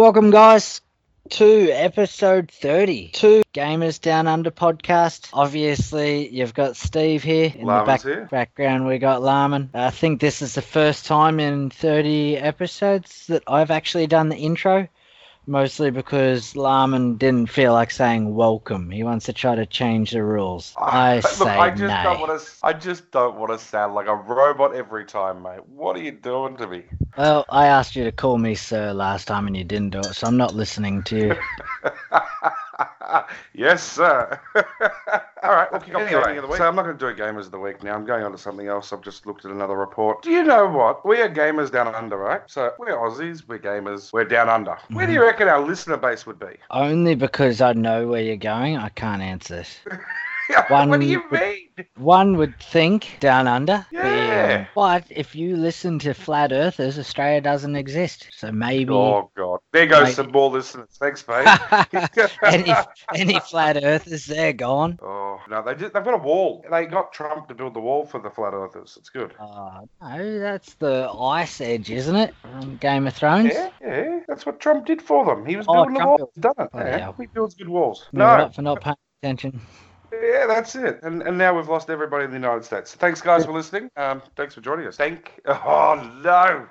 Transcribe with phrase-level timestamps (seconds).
[0.00, 0.80] Welcome, guys,
[1.28, 5.28] to episode 32 Gamers Down Under podcast.
[5.34, 7.52] Obviously, you've got Steve here.
[7.54, 8.26] In the back- here.
[8.30, 9.68] background, we got Larman.
[9.74, 14.38] I think this is the first time in 30 episodes that I've actually done the
[14.38, 14.88] intro.
[15.50, 18.88] Mostly because Larman didn't feel like saying welcome.
[18.88, 20.72] He wants to try to change the rules.
[20.78, 22.02] I Look, say I just nay.
[22.04, 22.46] don't want to.
[22.62, 25.66] I just don't want to sound like a robot every time, mate.
[25.66, 26.84] What are you doing to me?
[27.18, 30.14] Well, I asked you to call me sir last time and you didn't do it,
[30.14, 31.34] so I'm not listening to you.
[33.54, 34.40] yes, sir.
[35.42, 36.58] All right, we'll kick off Anyway, of the week.
[36.58, 37.94] So I'm not going to do a gamers of the week now.
[37.94, 38.92] I'm going on to something else.
[38.92, 40.22] I've just looked at another report.
[40.22, 41.06] Do you know what?
[41.06, 42.42] We are gamers down under, right?
[42.46, 43.46] So we're Aussies.
[43.46, 44.12] We're gamers.
[44.12, 44.76] We're down under.
[44.90, 45.28] Where do you mm-hmm.
[45.28, 46.56] reckon our listener base would be?
[46.70, 49.78] Only because I know where you're going, I can't answer this.
[50.68, 51.66] One what do you would- mean?
[51.96, 53.86] One would think down under.
[53.90, 54.66] Yeah.
[54.74, 58.26] But if you listen to flat earthers, Australia doesn't exist.
[58.36, 59.60] So maybe Oh God!
[59.72, 60.14] There goes Mate.
[60.14, 60.88] some more listeners.
[60.98, 61.46] Thanks, mate.
[62.42, 62.74] any
[63.14, 64.98] any flat earthers, they're gone.
[65.02, 66.64] Oh no, they did, they've got a wall.
[66.70, 68.96] They got Trump to build the wall for the flat earthers.
[68.98, 69.32] It's good.
[69.40, 72.34] Oh, no, that's the ice edge, isn't it?
[72.42, 73.52] From Game of Thrones.
[73.54, 75.46] Yeah, yeah, that's what Trump did for them.
[75.46, 76.30] He was Oh, building the Trump wall.
[76.34, 76.70] He's done it.
[76.74, 77.12] Oh, yeah, yeah.
[77.18, 78.06] he builds good walls.
[78.12, 79.60] No, up for not paying attention.
[80.12, 81.00] Yeah, that's it.
[81.02, 82.94] And and now we've lost everybody in the United States.
[82.94, 83.90] Thanks, guys, for listening.
[83.96, 84.96] Um, thanks for joining us.
[84.96, 85.40] Thank.
[85.46, 86.66] Oh no.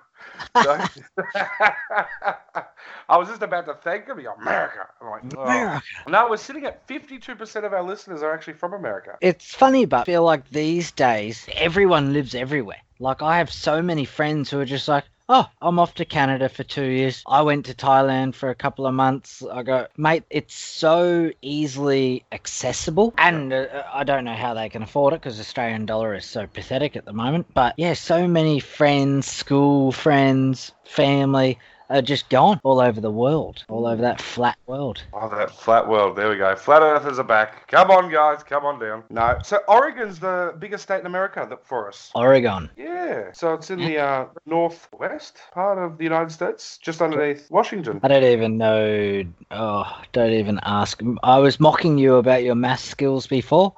[0.55, 0.85] No.
[3.09, 4.19] I was just about to thank him.
[4.19, 4.87] America.
[5.01, 5.41] I'm like, oh.
[5.41, 5.83] America.
[6.07, 9.17] No, we're sitting at 52% of our listeners are actually from America.
[9.21, 12.81] It's funny, but I feel like these days everyone lives everywhere.
[12.99, 16.49] Like I have so many friends who are just like, "Oh, I'm off to Canada
[16.49, 17.21] for two years.
[17.27, 22.25] I went to Thailand for a couple of months." I go, mate, it's so easily
[22.31, 26.25] accessible, and uh, I don't know how they can afford it because Australian dollar is
[26.25, 27.45] so pathetic at the moment.
[27.53, 31.59] But yeah, so many friends, school friends, family.
[31.91, 35.01] Are just gone all over the world, all over that flat world.
[35.11, 36.15] Oh, that flat world.
[36.15, 36.55] There we go.
[36.55, 37.67] Flat earthers are back.
[37.67, 38.43] Come on, guys.
[38.43, 39.03] Come on down.
[39.09, 39.39] No.
[39.43, 42.11] So Oregon's the biggest state in America that, for us.
[42.13, 42.69] Oregon.
[42.77, 43.31] Yeah.
[43.33, 47.99] So it's in the uh, northwest part of the United States, just underneath Washington.
[48.03, 49.23] I don't even know.
[49.49, 51.01] Oh, don't even ask.
[51.23, 53.73] I was mocking you about your math skills before.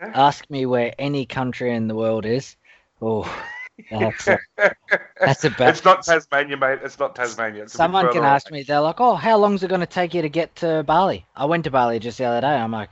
[0.00, 0.12] Yeah.
[0.14, 2.56] Ask me where any country in the world is.
[3.02, 3.30] Oh,
[3.90, 4.38] that's a,
[5.24, 5.70] that's a bad.
[5.70, 6.80] It's not Tasmania, mate.
[6.82, 7.64] It's not Tasmania.
[7.64, 8.58] It's Someone can ask away.
[8.60, 8.64] me.
[8.64, 11.44] They're like, "Oh, how long's it going to take you to get to Bali?" I
[11.46, 12.48] went to Bali just the other day.
[12.54, 12.90] I'm like,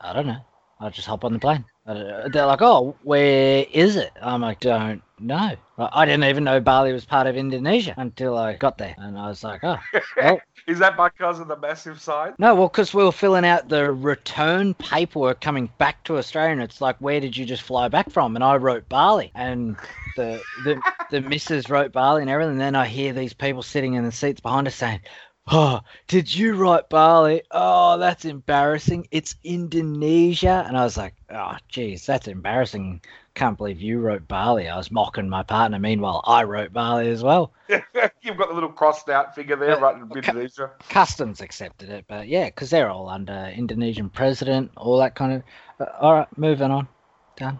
[0.00, 0.40] I don't know.
[0.80, 1.64] I'll just hop on the plane.
[1.86, 6.60] Uh, they're like, "Oh, where is it?" I'm like, "Don't know." I didn't even know
[6.60, 9.78] Bali was part of Indonesia until I got there, and I was like, "Oh,
[10.16, 12.34] well." Is that because of the massive sign?
[12.40, 16.62] No, well, because we were filling out the return paperwork coming back to Australia, and
[16.62, 18.34] it's like, where did you just fly back from?
[18.34, 19.76] And I wrote Bali, and
[20.16, 20.82] the the
[21.12, 22.52] the missus wrote Bali and everything.
[22.52, 25.02] And then I hear these people sitting in the seats behind us saying,
[25.46, 27.42] "Oh, did you write Bali?
[27.52, 29.06] Oh, that's embarrassing.
[29.12, 33.02] It's Indonesia." And I was like, "Oh, geez, that's embarrassing.
[33.36, 35.78] Can't believe you wrote Bali." I was mocking my partner.
[35.78, 37.52] Meanwhile, I wrote Bali as well.
[37.68, 40.70] You've got the little crossed out figure there, right in Indonesia.
[40.88, 45.42] customs accepted it, but yeah, because they're all under Indonesian president, all that kind of.
[45.78, 46.88] Uh, all right, moving on.
[47.36, 47.58] Done.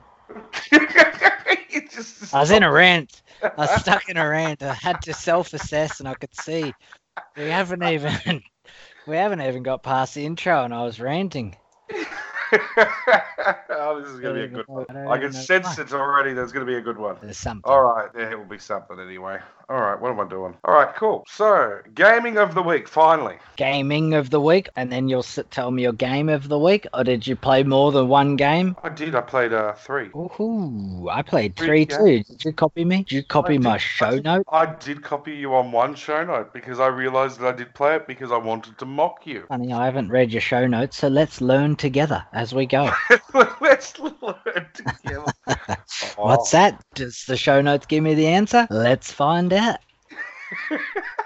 [1.93, 3.21] Just- I was in a rant.
[3.43, 4.63] I was stuck in a rant.
[4.63, 6.73] I had to self-assess, and I could see
[7.37, 8.43] we haven't even
[9.07, 11.55] we haven't even got past the intro, and I was ranting.
[13.71, 14.87] oh, this is going to be a good one.
[14.91, 15.83] I I can sense why.
[15.83, 16.33] it already.
[16.33, 17.17] There's going to be a good one.
[17.21, 17.71] There's something.
[17.71, 19.39] All right, it will be something anyway.
[19.69, 20.55] All right, what am I doing?
[20.65, 21.25] All right, cool.
[21.27, 23.37] So, gaming of the week, finally.
[23.57, 26.87] Gaming of the week, and then you'll sit, tell me your game of the week,
[26.95, 28.77] or did you play more than one game?
[28.85, 29.17] I did.
[29.17, 30.11] I played uh, three.
[30.15, 32.23] Ooh, I played Three three too.
[32.23, 32.99] Did you copy me?
[32.99, 34.47] Did you copy I my did- show I note?
[34.53, 37.97] I did copy you on one show note because I realized that I did play
[37.97, 39.47] it because I wanted to mock you.
[39.51, 42.89] Honey, I haven't read your show notes, so let's learn together as we go.
[43.61, 45.25] Let's learn together.
[46.17, 46.83] What's that?
[46.95, 48.67] Does the show notes give me the answer?
[48.71, 49.81] Let's find out bet.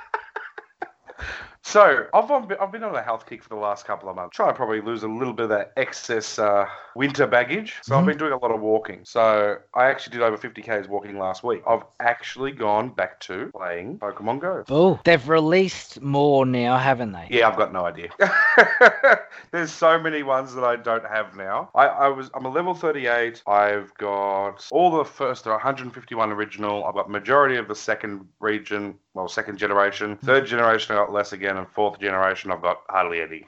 [1.62, 4.34] So I've on, I've been on a health kick for the last couple of months.
[4.34, 6.66] Trying to probably lose a little bit of that excess uh,
[6.96, 7.76] winter baggage.
[7.82, 8.06] So I've Mhm.
[8.06, 9.04] been doing a lot of walking.
[9.04, 11.62] So I actually did over 50 k's walking last week.
[11.66, 14.64] I've actually gone back to playing Pokemon Go.
[14.70, 17.26] Oh, they've released more now, haven't they?
[17.30, 18.08] Yeah, I've got no idea.
[19.52, 21.70] There's so many ones that I don't have now.
[21.74, 23.42] I, I was I'm a level 38.
[23.46, 26.84] I've got all the first there, 151 original.
[26.84, 30.16] I've got majority of the second region, well, second generation.
[30.16, 33.46] Third generation I got less again, and fourth generation I've got hardly any.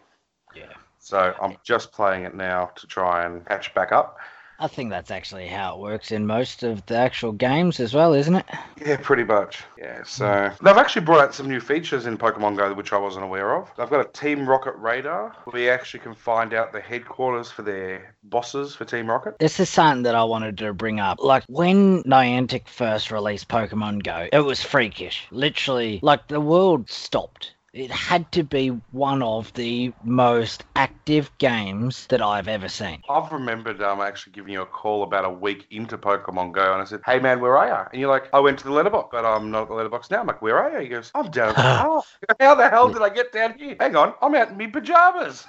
[0.55, 0.73] Yeah.
[0.99, 4.19] So I'm just playing it now to try and catch back up.
[4.63, 8.15] I think that's actually how it works in most of the actual games as well,
[8.15, 8.47] isn't it?
[8.85, 9.65] Yeah, pretty much.
[9.77, 10.05] Yeah, hmm.
[10.05, 13.57] so they've actually brought out some new features in Pokemon Go which I wasn't aware
[13.57, 13.69] of.
[13.77, 17.63] They've got a Team Rocket radar where we actually can find out the headquarters for
[17.63, 19.37] their bosses for Team Rocket.
[19.41, 21.19] This is something that I wanted to bring up.
[21.21, 25.27] Like when Niantic first released Pokemon Go, it was freakish.
[25.33, 27.55] Literally, like the world stopped.
[27.73, 33.03] It had to be one of the most active games that I've ever seen.
[33.09, 36.83] I've remembered um, actually giving you a call about a week into Pokemon Go, and
[36.83, 39.09] I said, "Hey man, where are you?" And you're like, "I went to the letterbox,
[39.11, 41.31] but I'm not at the letterbox now." I'm like, "Where are you?" He goes, "I'm
[41.31, 42.05] down park."
[42.41, 43.77] How the hell did I get down here?
[43.81, 45.47] Hang on, I'm out in my pajamas.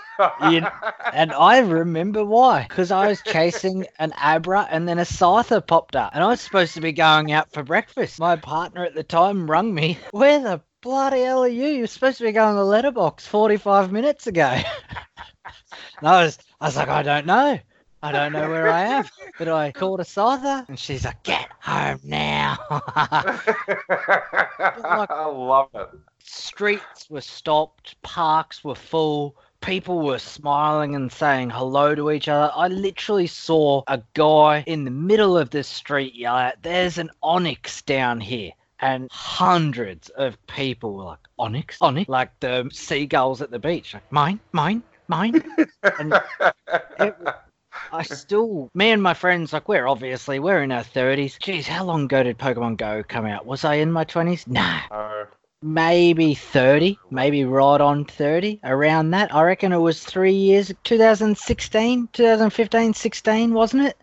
[0.50, 0.72] You know,
[1.12, 2.68] and I remember why.
[2.69, 6.12] Because I was chasing an Abra and then a Scyther popped up.
[6.14, 8.18] And I was supposed to be going out for breakfast.
[8.19, 9.98] My partner at the time rung me.
[10.12, 11.68] Where the bloody hell are you?
[11.68, 14.44] You're supposed to be going to the letterbox 45 minutes ago.
[14.44, 14.65] and
[16.03, 17.57] I was, I was like, I don't know.
[18.03, 19.06] I don't know where I am.
[19.39, 22.57] But I called a Scyther and she's like, get home now.
[25.09, 25.88] I love it.
[26.19, 32.51] Streets were stopped, parks were full, people were smiling and saying hello to each other.
[32.53, 37.09] I literally saw a guy in the middle of the street yell out, There's an
[37.24, 38.51] Onix down here.
[38.83, 41.77] And hundreds of people were like, Onix?
[41.80, 42.07] Onix?
[42.09, 43.94] Like the seagulls at the beach.
[43.94, 45.44] Like, mine, mine, mine.
[46.00, 46.13] and
[47.00, 47.15] it,
[47.91, 51.39] I still, me and my friends, like, we're obviously, we're in our 30s.
[51.39, 53.45] Geez, how long ago did Pokemon Go come out?
[53.45, 54.47] Was I in my 20s?
[54.47, 55.27] Nah Oh,
[55.62, 59.33] maybe 30, maybe right on 30, around that.
[59.33, 63.97] I reckon it was three years, 2016, 2015, 16, wasn't it?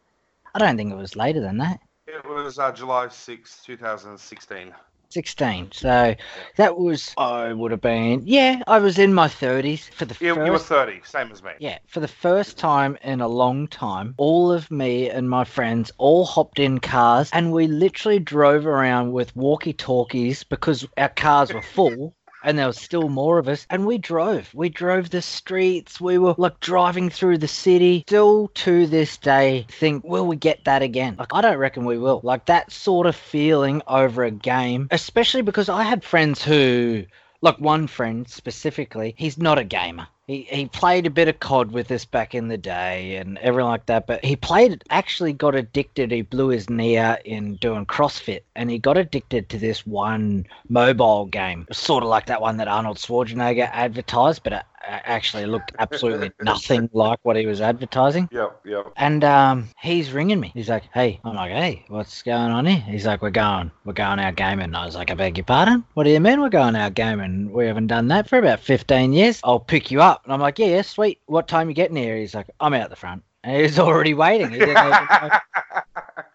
[0.54, 1.80] I don't think it was later than that.
[2.14, 4.74] It was uh, July sixth, 2016.
[5.10, 5.72] 16.
[5.72, 6.14] So
[6.56, 10.34] that was, I would have been, yeah, I was in my 30s for the You,
[10.34, 10.46] first.
[10.46, 11.50] you were 30, same as me.
[11.58, 15.90] Yeah, for the first time in a long time, all of me and my friends
[15.98, 21.52] all hopped in cars and we literally drove around with walkie talkies because our cars
[21.52, 22.14] were full.
[22.42, 24.52] And there was still more of us, and we drove.
[24.54, 26.00] We drove the streets.
[26.00, 28.04] We were like driving through the city.
[28.06, 31.16] Still to this day, think, will we get that again?
[31.18, 32.20] Like, I don't reckon we will.
[32.22, 37.04] Like that sort of feeling over a game, especially because I had friends who,
[37.42, 40.08] like one friend specifically, he's not a gamer.
[40.30, 43.66] He, he played a bit of COD with us back in the day and everything
[43.66, 46.12] like that, but he played, it, actually got addicted.
[46.12, 50.46] He blew his knee out in doing CrossFit and he got addicted to this one
[50.68, 55.72] mobile game, sort of like that one that Arnold Schwarzenegger advertised, but it actually looked
[55.78, 58.28] absolutely nothing like what he was advertising.
[58.32, 58.92] Yep, yep.
[58.96, 60.50] And um, he's ringing me.
[60.54, 63.92] He's like, "Hey," I'm like, "Hey, what's going on here?" He's like, "We're going, we're
[63.92, 65.84] going out gaming." And I was like, "I beg your pardon?
[65.94, 67.52] What do you mean we're going out gaming?
[67.52, 69.40] We haven't done that for about 15 years.
[69.44, 71.20] I'll pick you up." And I'm like, "Yeah, yeah, sweet.
[71.26, 74.14] What time you getting here?" He's like, "I'm out the front." And he was already
[74.14, 74.52] waiting.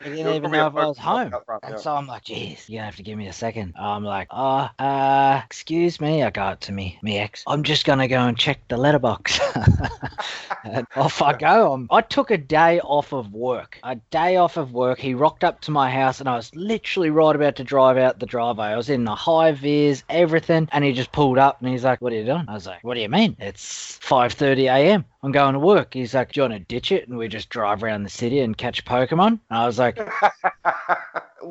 [0.05, 1.29] He didn't even know if I was home.
[1.29, 1.77] front, And yeah.
[1.77, 3.73] so I'm like, "Jeez, you're gonna have to give me a second.
[3.79, 7.43] I'm like, "Oh, uh, excuse me." I go to me, me ex.
[7.47, 9.39] I'm just gonna go and check the letterbox.
[10.63, 11.73] and off I go.
[11.73, 13.79] I'm, I took a day off of work.
[13.83, 14.99] A day off of work.
[14.99, 18.19] He rocked up to my house, and I was literally right about to drive out
[18.19, 18.67] the driveway.
[18.67, 22.01] I was in the high vis, everything, and he just pulled up, and he's like,
[22.01, 23.35] "What are you doing?" I was like, "What do you mean?
[23.39, 25.05] It's 5:30 a.m.
[25.25, 27.49] I'm going to work." He's like, "Do you want to ditch it?" And we just
[27.49, 29.27] drive around the city and catch Pokemon.
[29.27, 29.97] And I was like,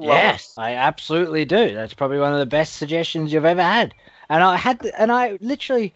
[0.00, 1.74] Yes, I absolutely do.
[1.74, 3.94] That's probably one of the best suggestions you've ever had.
[4.28, 5.94] And I had, the, and I literally,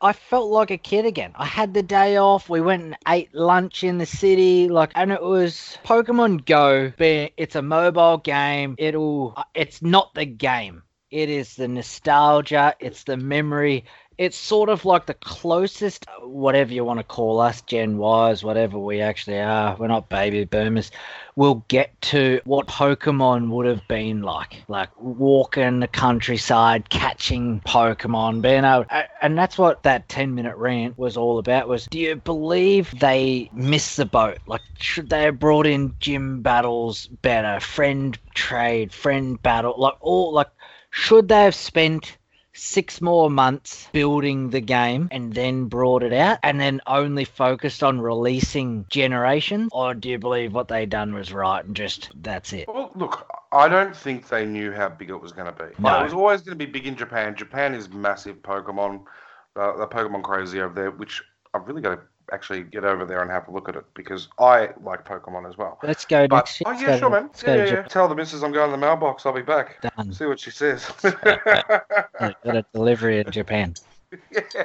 [0.00, 1.32] I felt like a kid again.
[1.36, 2.48] I had the day off.
[2.48, 6.92] We went and ate lunch in the city, like, and it was Pokemon Go.
[6.98, 8.74] Being, it's a mobile game.
[8.78, 10.82] It'll, it's not the game.
[11.10, 12.74] It is the nostalgia.
[12.80, 13.84] It's the memory.
[14.18, 18.78] It's sort of like the closest, whatever you want to call us, Gen Ys, whatever
[18.78, 19.76] we actually are.
[19.76, 20.90] We're not baby boomers
[21.36, 24.62] we'll get to what Pokemon would have been like.
[24.68, 28.86] Like walking the countryside, catching Pokemon, being able
[29.20, 33.50] and that's what that 10 minute rant was all about was do you believe they
[33.52, 34.38] missed the boat?
[34.46, 40.32] Like should they have brought in gym battles better, friend trade, friend battle, like all
[40.32, 40.50] like
[40.90, 42.18] should they have spent
[42.54, 47.82] six more months building the game and then brought it out and then only focused
[47.82, 49.70] on releasing generations?
[49.72, 52.68] Or do you believe what they done was right and just that's it?
[52.68, 55.70] Well, look, I don't think they knew how big it was going to be.
[55.78, 56.00] No.
[56.00, 57.34] It was always going to be big in Japan.
[57.34, 59.04] Japan is massive Pokemon,
[59.56, 61.22] uh, the Pokemon crazy over there, which
[61.54, 62.00] I've really got to
[62.32, 65.56] actually get over there and have a look at it because I like Pokemon as
[65.56, 65.78] well.
[65.82, 67.30] Let's go But, next oh, yeah, sure, man.
[67.44, 67.82] Yeah, yeah, yeah.
[67.82, 69.26] Tell the missus I'm going to the mailbox.
[69.26, 69.80] I'll be back.
[69.82, 70.12] Done.
[70.12, 70.90] See what she says.
[71.02, 73.74] Got a delivery in Japan.
[74.30, 74.64] Yeah.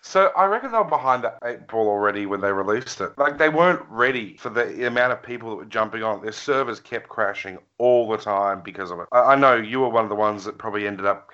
[0.00, 3.16] So I reckon they were behind the eight ball already when they released it.
[3.18, 6.22] Like they weren't ready for the amount of people that were jumping on.
[6.22, 9.08] Their servers kept crashing all the time because of it.
[9.12, 11.30] I, I know you were one of the ones that probably ended up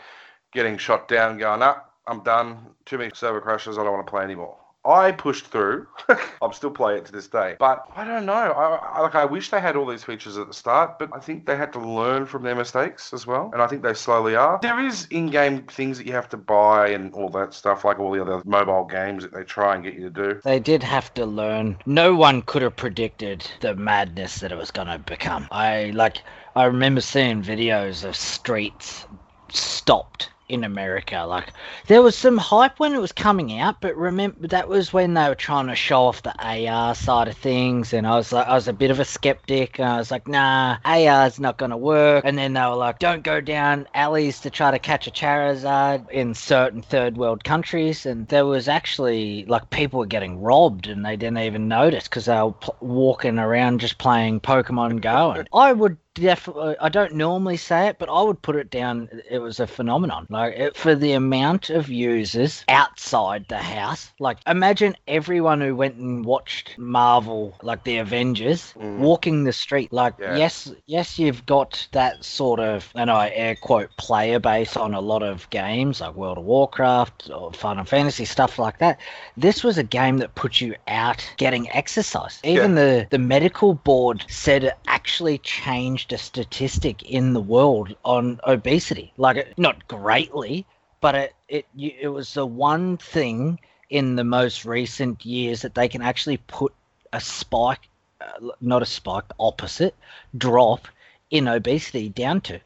[0.53, 2.59] getting shot down, going, "Ah, I'm done.
[2.87, 3.79] Too many server crashes.
[3.79, 5.87] I don't want to play anymore." I pushed through.
[6.43, 8.33] I'm still playing it to this day, but I don't know.
[8.33, 9.15] I, I like.
[9.15, 11.73] I wish they had all these features at the start, but I think they had
[11.75, 14.59] to learn from their mistakes as well, and I think they slowly are.
[14.63, 18.13] There is in-game things that you have to buy and all that stuff, like all
[18.13, 20.41] the other mobile games that they try and get you to do.
[20.45, 21.77] They did have to learn.
[21.85, 25.49] No one could have predicted the madness that it was going to become.
[25.51, 26.23] I like.
[26.57, 29.07] I remember seeing videos of streets
[29.51, 31.25] stopped in America.
[31.27, 31.53] Like
[31.87, 35.29] there was some hype when it was coming out, but remember that was when they
[35.29, 38.55] were trying to show off the AR side of things, and I was like, I
[38.55, 42.25] was a bit of a skeptic, and I was like, nah, AR's not gonna work.
[42.25, 46.09] And then they were like, don't go down alleys to try to catch a Charizard
[46.11, 51.05] in certain third world countries, and there was actually like people were getting robbed, and
[51.05, 55.33] they didn't even notice because they were pl- walking around just playing Pokemon Go.
[55.33, 59.09] And I would definitely i don't normally say it but i would put it down
[59.31, 60.27] it was a phenomenon.
[60.31, 65.97] Like it, for the amount of users outside the house like imagine everyone who went
[65.97, 68.99] and watched marvel like the avengers Mm.
[68.99, 69.93] walking the street.
[69.93, 70.37] Like Yeah.
[70.37, 75.01] yes yes you've got that sort of and i air quote player base on a
[75.01, 78.99] lot of games like world of warcraft or final fantasy stuff like that.
[79.37, 82.41] This was a game that put you out getting exercise.
[82.45, 88.41] Even the the medical board said it actually changed a statistic in the world on
[88.47, 90.67] obesity like not greatly
[91.01, 93.59] but it it it was the one thing
[93.91, 96.73] in the most recent years that they can actually put
[97.13, 97.89] a spike
[98.21, 99.95] uh, not a spike opposite
[100.37, 100.89] drop
[101.31, 102.59] in obesity down to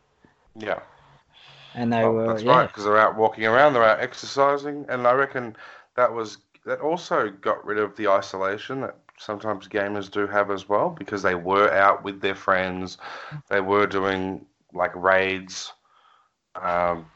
[0.57, 0.81] Yeah.
[1.75, 2.53] and they Well, were that's yeah.
[2.59, 5.57] right, because they're out walking around, they're out exercising, and I reckon
[5.97, 10.69] that was that also got rid of the isolation that sometimes gamers do have as
[10.69, 12.99] well, because they were out with their friends,
[13.49, 15.73] they were doing like raids.
[16.55, 17.07] Um,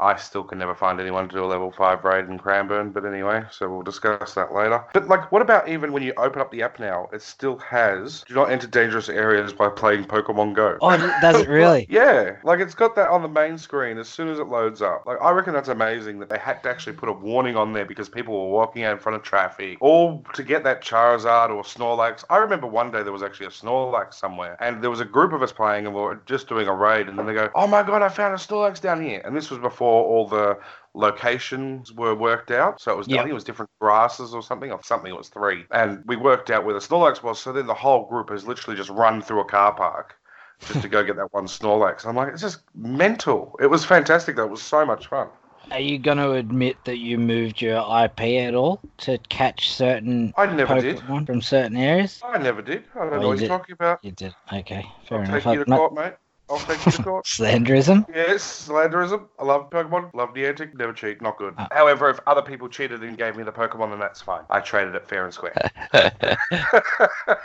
[0.00, 3.04] I still can never find anyone to do a level five raid in Cranbourne, but
[3.04, 4.84] anyway, so we'll discuss that later.
[4.92, 7.08] But like, what about even when you open up the app now?
[7.12, 10.78] It still has do not enter dangerous areas by playing Pokemon Go.
[10.80, 14.28] oh does it really Yeah, like it's got that on the main screen as soon
[14.28, 15.04] as it loads up.
[15.06, 17.84] Like I reckon that's amazing that they had to actually put a warning on there
[17.84, 21.62] because people were walking out in front of traffic, all to get that Charizard or
[21.62, 22.24] Snorlax.
[22.30, 25.32] I remember one day there was actually a Snorlax somewhere, and there was a group
[25.32, 27.66] of us playing, and we were just doing a raid, and then they go, "Oh
[27.66, 30.58] my god, I found a Snorlax down here!" And this was before all the
[30.94, 32.80] locations were worked out.
[32.80, 35.10] So it was, I think it was different grasses or something, or something.
[35.12, 37.40] It was three, and we worked out where the Snorlax was.
[37.40, 40.16] So then the whole group has literally just run through a car park
[40.60, 42.06] just to go get that one Snorlax.
[42.06, 43.56] I'm like, it's just mental.
[43.60, 44.44] It was fantastic though.
[44.44, 45.28] It was so much fun.
[45.70, 50.32] are you going to admit that you moved your ip at all to catch certain
[50.36, 50.98] I never did.
[50.98, 52.84] pokemon from certain areas I never did.
[52.94, 53.48] I don't Oh, know you what did.
[53.48, 53.98] you're talking about.
[54.04, 56.12] you did okay fair I'll enough take you to not- court, mate.
[56.52, 57.24] I'll take you to court.
[57.26, 59.28] slanderism Yes, slanderism.
[59.38, 60.12] I love Pokemon.
[60.14, 60.74] Love the Niantic.
[60.74, 61.22] Never cheat.
[61.22, 61.54] Not good.
[61.56, 61.68] Ah.
[61.72, 64.42] However, if other people cheated and gave me the Pokemon, then that's fine.
[64.50, 65.54] I traded it fair and square.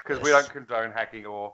[0.07, 1.53] Because we don't condone hacking or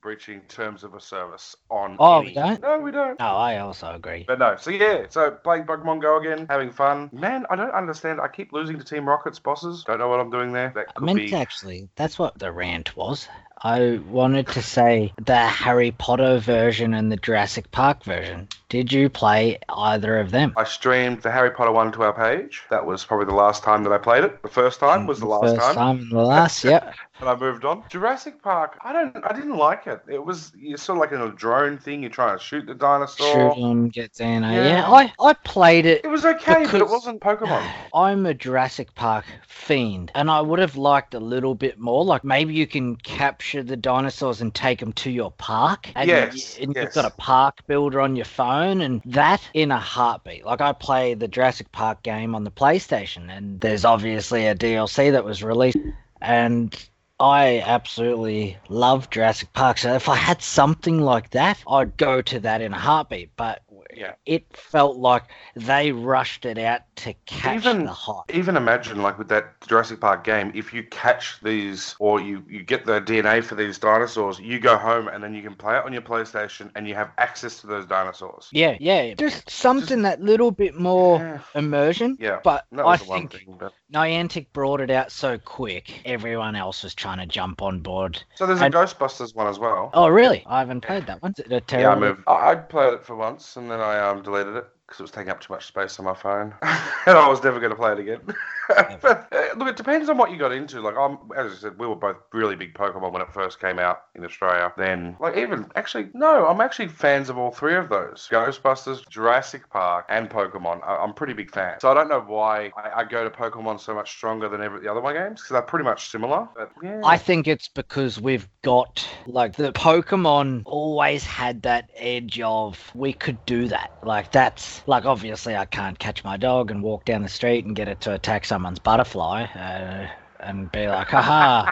[0.00, 1.96] breaching terms of a service on.
[1.98, 2.62] Oh, any- we don't?
[2.62, 3.18] No, we don't.
[3.18, 7.10] no i also agree But no, so yeah, so playing Pokemon Go again, having fun.
[7.12, 8.20] Man, I don't understand.
[8.20, 9.84] I keep losing to Team Rocket's bosses.
[9.84, 10.72] Don't know what I'm doing there.
[10.74, 11.34] That I could meant be.
[11.34, 11.88] actually.
[11.96, 13.28] That's what the rant was.
[13.62, 18.48] I wanted to say the Harry Potter version and the Jurassic Park version.
[18.70, 20.54] Did you play either of them?
[20.56, 22.62] I streamed the Harry Potter one to our page.
[22.70, 24.40] That was probably the last time that I played it.
[24.42, 25.74] The first time was the mm, last First time.
[25.74, 26.64] time the last.
[26.70, 26.94] Yep.
[27.20, 27.82] and I moved on.
[27.90, 30.00] Jurassic Park, I don't, I didn't like it.
[30.08, 32.00] It was you're sort of like in a drone thing.
[32.02, 33.54] You're trying to shoot the dinosaur.
[33.54, 34.50] Shoot 'em, get DNA.
[34.50, 34.54] Eh?
[34.54, 34.68] Yeah.
[34.70, 36.04] Yeah, I, I played it.
[36.04, 37.68] It was okay, but it wasn't Pokemon.
[37.94, 42.04] I'm a Jurassic Park fiend, and I would have liked a little bit more.
[42.04, 46.56] Like maybe you can capture the dinosaurs and take them to your park, and, Yes,
[46.58, 46.84] y- and yes.
[46.84, 50.44] you've got a park builder on your phone, and that in a heartbeat.
[50.44, 55.12] Like I play the Jurassic Park game on the PlayStation, and there's obviously a DLC
[55.12, 55.78] that was released,
[56.20, 56.74] and
[57.20, 59.76] I absolutely love Jurassic Park.
[59.78, 63.30] So if I had something like that, I'd go to that in a heartbeat.
[63.36, 63.62] But
[63.96, 64.12] Yeah.
[64.26, 65.24] it felt like
[65.56, 68.34] they rushed it out to catch Even- the hype.
[68.34, 72.62] Even imagine, like with that Jurassic Park game, if you catch these or you, you
[72.62, 75.84] get the DNA for these dinosaurs, you go home and then you can play it
[75.84, 78.48] on your PlayStation and you have access to those dinosaurs.
[78.52, 79.14] Yeah, yeah.
[79.14, 81.38] Just something that little bit more Yeah.
[81.54, 82.16] immersion.
[82.20, 83.56] Yeah, But That I was the think thing.
[83.58, 83.72] But...
[83.92, 88.22] Niantic brought it out so quick, everyone else was trying to jump on board.
[88.36, 89.90] So there's a And- Ghostbusters one as well.
[89.94, 90.44] Oh, really?
[90.46, 91.34] I haven't played that one.
[91.36, 92.22] Is it a Yeah, I moved.
[92.26, 95.30] I played it for once and then I um, deleted it because it was taking
[95.30, 98.00] up too much space on my phone, and I was never going to play it
[98.00, 98.20] again.
[99.00, 100.80] but uh, look, it depends on what you got into.
[100.80, 103.78] Like I'm, as I said, we were both really big Pokemon when it first came
[103.78, 104.72] out in Australia.
[104.76, 109.70] Then, like even actually, no, I'm actually fans of all three of those: Ghostbusters, Jurassic
[109.70, 110.84] Park, and Pokemon.
[110.84, 111.78] I, am pretty big fan.
[111.78, 114.80] So I don't know why I, I, go to Pokemon so much stronger than every
[114.80, 116.48] the other one games because they're pretty much similar.
[116.56, 117.00] But, yeah.
[117.04, 123.12] I think it's because we've got like the Pokemon always had that edge of we
[123.12, 123.92] could do that.
[124.02, 127.74] Like that's like obviously I can't catch my dog and walk down the street and
[127.76, 129.44] get it to attack someone's butterfly.
[129.44, 130.08] Uh,
[130.42, 131.70] and be like, haha,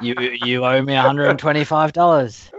[0.00, 2.50] you you owe me $125.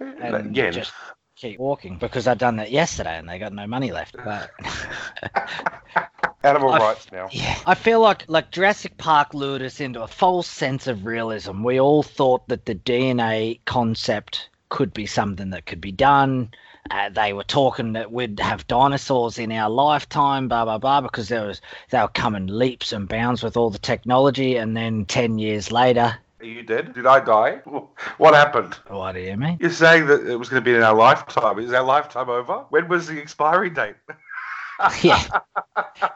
[0.00, 0.92] And just
[1.34, 4.16] keep walking because I'd done that yesterday and they got no money left.
[4.22, 4.50] But
[6.42, 7.28] Animal I- rights now.
[7.32, 11.62] yeah, I feel like like Jurassic Park lured us into a false sense of realism.
[11.62, 16.50] We all thought that the DNA concept could be something that could be done.
[16.90, 21.28] Uh, they were talking that we'd have dinosaurs in our lifetime, blah blah blah, because
[21.28, 25.38] there was they were coming leaps and bounds with all the technology, and then ten
[25.38, 26.92] years later, Are you dead?
[26.94, 27.60] Did I die?
[28.18, 28.74] What happened?
[28.88, 29.58] what do you mean?
[29.60, 31.58] You're saying that it was going to be in our lifetime.
[31.58, 32.64] Is our lifetime over?
[32.70, 33.94] When was the expiry date?
[35.02, 35.22] yeah,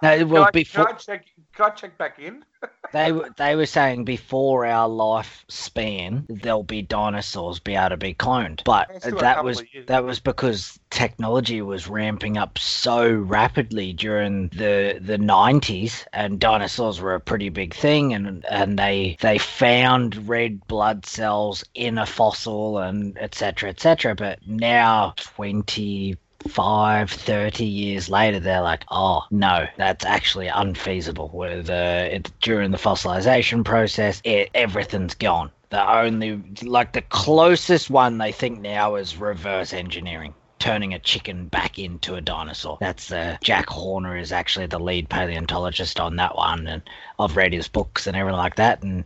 [0.03, 1.27] no, Can, well I, before can I check?
[1.55, 2.45] Can I check back in?
[2.93, 8.15] they were they were saying before our lifespan there'll be dinosaurs be able to be
[8.15, 13.13] cloned, but It's still a that was that was because technology was ramping up so
[13.13, 19.17] rapidly during the the 90s and dinosaurs were a pretty big thing and and they
[19.21, 26.17] they found red blood cells in a fossil and etc etc but now 20
[26.49, 31.31] five, 30 years later, they're like, oh, no, that's actually unfeasible.
[31.33, 35.51] With uh, it, during the fossilization process, it, everything's gone.
[35.71, 40.35] The only, like, the closest one they think now is reverse engineering.
[40.61, 42.79] Turning a chicken back into a dinosaur.
[42.81, 46.83] That's uh, Jack Horner is actually the lead paleontologist on that one, and
[47.19, 48.83] I've read his books and everything like that.
[48.83, 49.05] And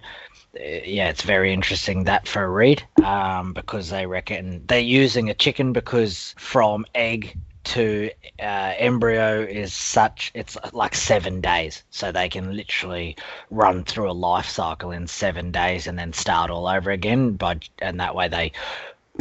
[0.54, 5.34] yeah, it's very interesting that for a read um, because they reckon they're using a
[5.34, 11.82] chicken because from egg to uh, embryo is such it's like seven days.
[11.90, 13.16] So they can literally
[13.50, 17.68] run through a life cycle in seven days and then start all over again but
[17.80, 18.52] and that way they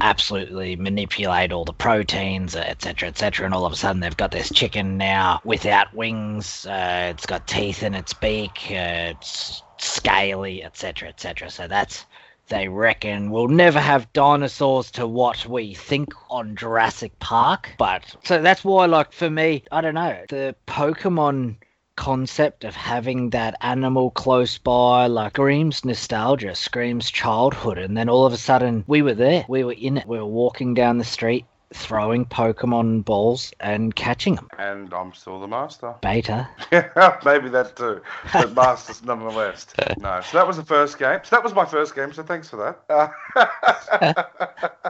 [0.02, 4.52] absolutely manipulate all the proteins etc etc and all of a sudden they've got this
[4.52, 11.10] chicken now without wings uh, it's got teeth in its beak uh, it's scaly etc
[11.10, 12.06] etc so that's
[12.50, 17.70] they reckon we'll never have dinosaurs to what we think on Jurassic Park.
[17.78, 21.58] But so that's why, like, for me, I don't know, the Pokemon
[21.98, 27.78] concept of having that animal close by, like, screams nostalgia, screams childhood.
[27.78, 30.26] And then all of a sudden, we were there, we were in it, we were
[30.26, 31.46] walking down the street.
[31.74, 34.48] Throwing Pokemon balls and catching them.
[34.58, 35.96] And I'm still the master.
[36.02, 36.48] Beta.
[36.72, 38.00] Maybe that too.
[38.32, 39.68] But masters nonetheless.
[39.98, 40.22] No.
[40.22, 41.20] So that was the first game.
[41.26, 42.14] So that was my first game.
[42.14, 43.12] So thanks for that.
[43.36, 44.14] Uh,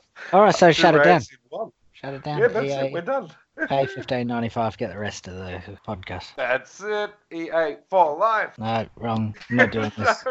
[0.34, 1.08] All right, so shut it down.
[1.08, 1.72] rounds in one.
[1.94, 2.38] Shut it down.
[2.42, 2.94] Yeah, that's EA, it.
[2.94, 3.32] We're done.
[3.68, 4.78] Pay fifteen ninety five.
[4.78, 6.36] Get the rest of the podcast.
[6.36, 7.12] That's it.
[7.34, 8.58] EA for life.
[8.58, 9.36] No, wrong.
[9.50, 10.24] I'm not doing this.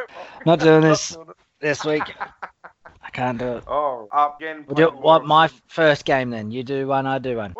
[0.45, 1.17] Not doing this
[1.61, 2.03] this week.
[3.03, 3.65] I can't do it.
[3.67, 4.65] Oh, up again.
[4.67, 6.51] We'll do what my first game then.
[6.51, 7.55] You do one, I do one.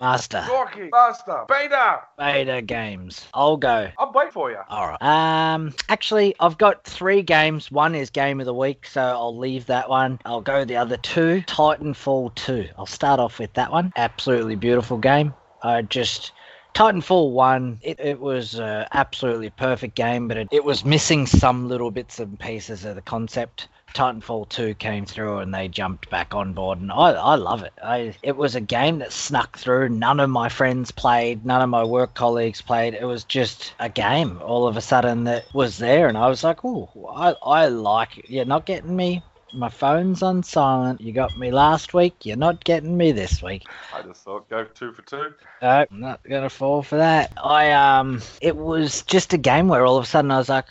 [0.00, 0.44] Master.
[0.46, 2.00] Dorky, master, beta.
[2.18, 3.26] Beta games.
[3.32, 3.90] I'll go.
[3.98, 4.58] I'll wait for you.
[4.68, 5.02] All right.
[5.02, 7.70] Um, actually, I've got three games.
[7.70, 10.18] One is game of the week, so I'll leave that one.
[10.26, 11.42] I'll go the other two.
[11.46, 12.68] Titanfall 2.
[12.76, 13.92] I'll start off with that one.
[13.96, 15.32] Absolutely beautiful game.
[15.62, 16.32] I just.
[16.74, 21.90] Titanfall 1, it, it was absolutely perfect game, but it, it was missing some little
[21.90, 23.68] bits and pieces of the concept.
[23.94, 27.72] Titanfall 2 came through and they jumped back on board, and I, I love it.
[27.82, 29.88] I, it was a game that snuck through.
[29.88, 32.94] None of my friends played, none of my work colleagues played.
[32.94, 36.44] It was just a game all of a sudden that was there, and I was
[36.44, 38.28] like, oh, I, I like it.
[38.28, 39.22] You're not getting me.
[39.54, 41.00] My phone's on silent.
[41.00, 42.26] You got me last week.
[42.26, 43.64] You're not getting me this week.
[43.94, 45.32] I just thought go two for two.
[45.62, 47.32] No, I'm not gonna fall for that.
[47.42, 50.66] I um, it was just a game where all of a sudden I was like,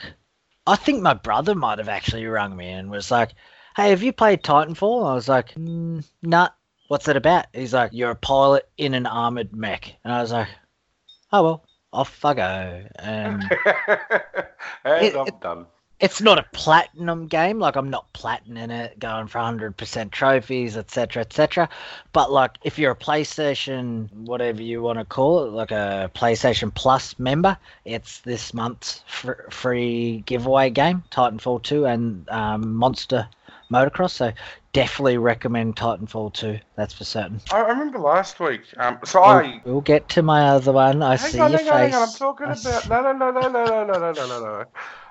[0.68, 3.32] I think my brother might have actually rung me and was like,
[3.76, 6.50] "Hey, have you played Titanfall?" I was like, mm, "Nah,
[6.88, 10.32] what's it about?" He's like, "You're a pilot in an armored mech," and I was
[10.32, 10.50] like,
[11.32, 13.44] "Oh well, off I go." And
[14.86, 15.68] and It- I'm it- done.
[16.00, 21.22] It's not a platinum game like i'm not platinum it going for 100% trophies etc
[21.22, 21.70] etc
[22.14, 26.74] but like if you're a playstation whatever you want to call it like a playstation
[26.74, 33.28] plus member it's this month's fr- free giveaway game titanfall 2 and um, monster
[33.72, 34.32] motocross so
[34.76, 36.60] definitely recommend Titanfall 2.
[36.76, 37.40] That's for certain.
[37.54, 38.62] I remember last week.
[38.78, 39.62] Um, so We'll, I.
[39.64, 41.02] we'll get to my other one.
[41.02, 41.94] I Hang see on, your hang on, face.
[41.94, 42.10] hang on.
[42.10, 42.90] I'm talking I about.
[42.90, 44.66] No, no, no, no, no, no, no, no, no, no.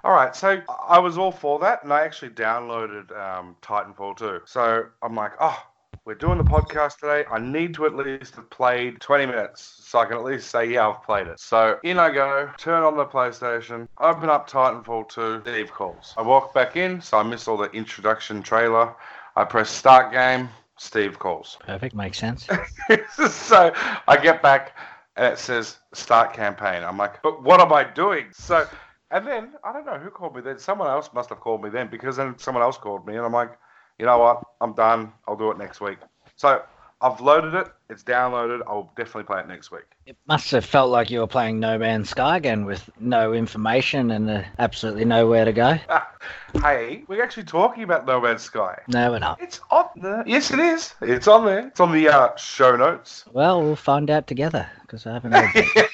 [0.05, 4.43] All right, so I was all for that, and I actually downloaded um, Titanfall 2.
[4.45, 5.59] So I'm like, oh,
[6.05, 7.25] we're doing the podcast today.
[7.33, 10.71] I need to at least have played 20 minutes so I can at least say,
[10.71, 11.41] yeah, I've played it.
[11.41, 16.13] So in I go, turn on the PlayStation, open up Titanfall 2, Steve calls.
[16.19, 18.95] I walk back in, so I miss all the introduction trailer.
[19.37, 21.57] I press start game, Steve calls.
[21.61, 22.47] Perfect, makes sense.
[23.31, 23.73] so
[24.07, 24.77] I get back
[25.17, 26.83] and it says start campaign.
[26.83, 28.27] I'm like, but what am I doing?
[28.33, 28.69] So,
[29.11, 30.59] and then I don't know who called me then.
[30.59, 33.33] Someone else must have called me then because then someone else called me and I'm
[33.33, 33.57] like,
[33.99, 34.43] you know what?
[34.61, 35.13] I'm done.
[35.29, 35.99] I'll do it next week.
[36.37, 36.63] So
[37.01, 37.69] I've loaded it.
[37.91, 38.63] It's downloaded.
[38.67, 39.85] I'll definitely play it next week.
[40.07, 44.11] It must have felt like you were playing No Man's Sky again with no information
[44.11, 45.79] and uh, absolutely nowhere to go.
[46.63, 48.81] hey, we're actually talking about No Man's Sky.
[48.89, 49.41] No, we're not.
[49.41, 50.25] It's on there.
[50.27, 50.95] Yes, it is.
[51.03, 51.67] It's on there.
[51.67, 53.25] It's on the uh, show notes.
[53.33, 55.51] Well, we'll find out together because I haven't heard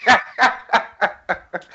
[0.07, 0.23] that.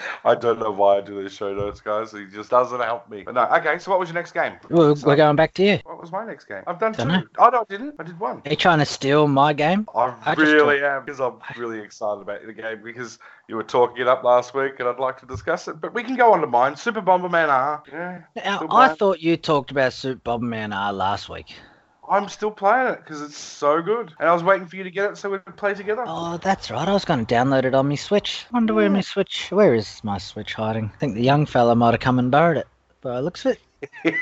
[0.26, 2.12] I don't know why I do these show notes, guys.
[2.12, 3.24] He just doesn't help me.
[3.24, 3.78] But no, okay.
[3.80, 4.54] So what was your next game?
[4.70, 5.80] We're, So- we're going back to you.
[5.84, 6.64] What was my next game?
[6.68, 7.22] I've done Dunno.
[7.22, 7.28] two.
[7.40, 7.96] Oh no, I didn't.
[8.00, 8.42] I did one.
[8.46, 9.88] Are you trying to steal my game?
[9.96, 14.02] I I really am because I'm really excited about the game because you were talking
[14.02, 15.80] it up last week and I'd like to discuss it.
[15.82, 16.76] But we can go on to mine.
[16.76, 17.84] Super Bomberman R.
[17.92, 21.54] Yeah, Now, I thought you talked about Super Bomberman R last week.
[22.10, 24.14] I'm still playing it because it's so good.
[24.20, 26.04] And I was waiting for you to get it so we could play together.
[26.08, 26.88] Oh, that's right.
[26.88, 28.46] I was going to download it on my Switch.
[28.52, 29.52] Wonder where my Switch.
[29.52, 30.92] Where is my Switch hiding?
[30.94, 32.68] I think the young fella might have come and borrowed it.
[33.02, 33.60] But it looks of it.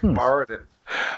[0.00, 0.14] Hmm.
[0.14, 0.60] borrowed it.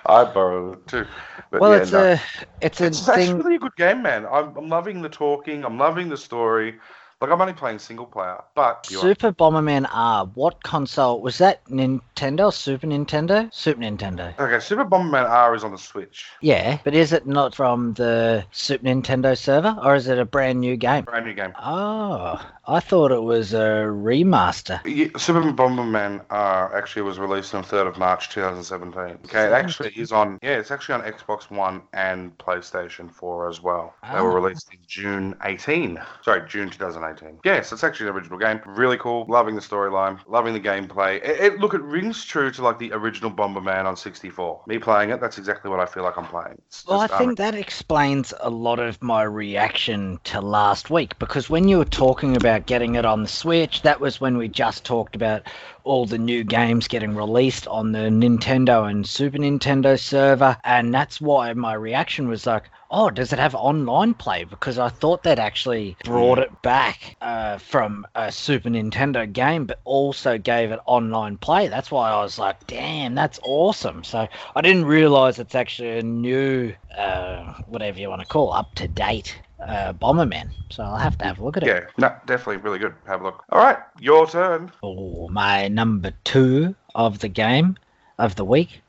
[0.06, 1.06] I borrowed it too.
[1.50, 2.12] But Well, yeah, it's no.
[2.12, 2.20] a
[2.60, 3.36] it's a It's thing.
[3.36, 4.26] actually a good game, man.
[4.26, 5.64] I'm, I'm loving the talking.
[5.64, 6.78] I'm loving the story.
[7.20, 10.24] Like I'm only playing single player, but Super Bomberman R.
[10.34, 11.62] What console was that?
[11.66, 14.38] Nintendo, Super Nintendo, Super Nintendo.
[14.38, 14.58] okay.
[14.58, 16.26] Super Bomberman R is on the Switch.
[16.40, 20.60] Yeah, but is it not from the Super Nintendo server, or is it a brand
[20.60, 21.04] new game?
[21.04, 21.52] Brand new game.
[21.62, 24.80] Oh, I thought it was a remaster.
[24.86, 29.18] Yeah, Super Bomberman R actually was released on 3rd of March 2017.
[29.24, 30.38] Okay, it actually is on.
[30.42, 33.94] Yeah, it's actually on Xbox One and PlayStation 4 as well.
[34.12, 34.34] They were Ah.
[34.34, 36.00] released in June 18.
[36.22, 37.40] Sorry, June 2018.
[37.44, 38.60] Yes, it's actually an original game.
[38.66, 39.26] Really cool.
[39.28, 40.18] Loving the storyline.
[40.28, 41.16] Loving the gameplay.
[41.16, 44.62] It, it look, it rings true to like the original Bomberman on 64.
[44.66, 46.60] Me playing it, that's exactly what I feel like I'm playing.
[46.68, 50.88] It's Well, I just, um, think that explains a lot of my reaction to last
[50.90, 54.36] week because when you were talking about getting it on the Switch, that was when
[54.36, 55.42] we just talked about
[55.84, 61.20] all the new games getting released on the Nintendo and Super Nintendo server, and that's
[61.20, 64.44] why my reaction was like, oh, does it have online play?
[64.44, 69.80] Because I thought they'd actually brought it back uh, from a Super Nintendo game, but
[69.84, 71.68] also gave it online play.
[71.68, 74.04] That's why I was like, damn, that's awesome.
[74.04, 78.74] So I didn't realize it's actually a new, uh, whatever you want to call, up
[78.76, 80.48] to date uh, Bomberman.
[80.70, 81.66] So I'll have to have a look at it.
[81.66, 82.94] yeah, no, definitely really good.
[83.06, 83.44] Have a look.
[83.50, 84.70] All right, your turn.
[84.82, 87.76] Oh, my number two of the game
[88.18, 88.82] of the week.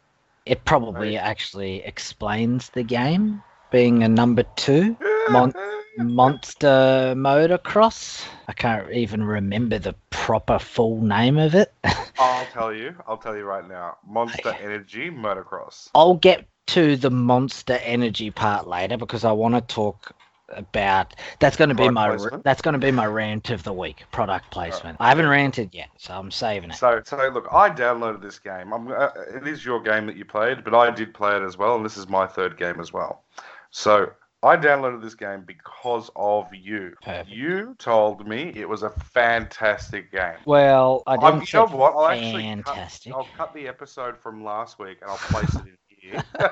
[0.46, 1.24] It probably Right.
[1.24, 4.98] actually explains the game being a number two.
[5.30, 5.54] Mon-
[5.98, 8.26] Monster Motocross.
[8.48, 11.74] I can't even remember the proper full name of it.
[12.20, 12.96] I'll tell you.
[13.08, 13.98] I'll tell you right now.
[14.08, 15.90] Monster Energy Motocross.
[15.94, 20.14] I'll get to the Monster Energy part later because I want to talk
[20.56, 22.44] about that's going to be my placement?
[22.44, 25.90] that's going to be my rant of the week product placement i haven't ranted yet
[25.98, 28.74] so i'm saving it So, so look, I downloaded this game.
[28.74, 31.58] I'm, uh, it is your game that you played, but I did play it as
[31.58, 33.24] well, and this is my third game as well.
[33.70, 34.12] So,
[34.44, 36.94] I downloaded this game because of you.
[37.04, 37.30] Perfect.
[37.30, 40.38] You told me it was a fantastic game.
[40.46, 41.94] well i I'm- didn't you say know what?
[41.94, 45.66] I'll actually fantastic Cut, I'll cut the episode from last week and I'll place it
[45.68, 46.24] in here.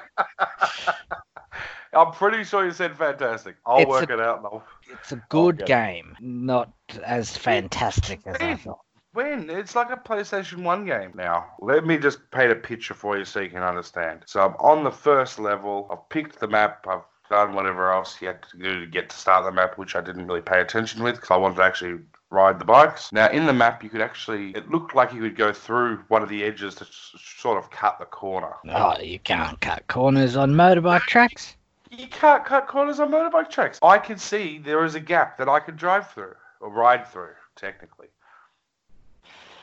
[1.93, 3.55] I'm pretty sure you said fantastic.
[3.65, 6.71] I'll It's work a- it out and I'll it's a good game not
[7.03, 8.79] as fantastic as i thought
[9.13, 9.49] When?
[9.49, 11.47] It's like a PlayStation 1 game now.
[11.59, 14.23] Let me just paint a picture for you so you can understand.
[14.27, 15.87] So I'm on the first level.
[15.91, 16.85] I've picked the map.
[16.87, 19.95] I've done whatever else you had to do to get to start the map, which
[19.95, 21.99] I didn't really pay attention with because I wanted to actually
[22.31, 23.11] ride the bikes.
[23.11, 26.21] Now, in the map, you could actually, it looked like you could go through one
[26.23, 28.53] of the edges to sort of cut the corner.
[28.69, 31.55] oh you can't cut corners on motorbike tracks
[31.89, 33.79] You can't cut corners on motorbike tracks.
[33.81, 37.33] I can see there is a gap that I can drive through, or ride through,
[37.55, 38.07] technically.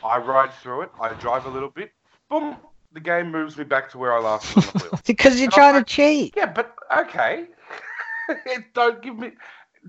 [0.05, 1.93] I ride through it, I drive a little bit,
[2.29, 2.57] boom,
[2.93, 5.01] the game moves me back to where I last was on the wheel.
[5.07, 7.47] because you're And I'm trying to like- cheat Yeah, but okay.
[8.29, 9.33] It don't give me.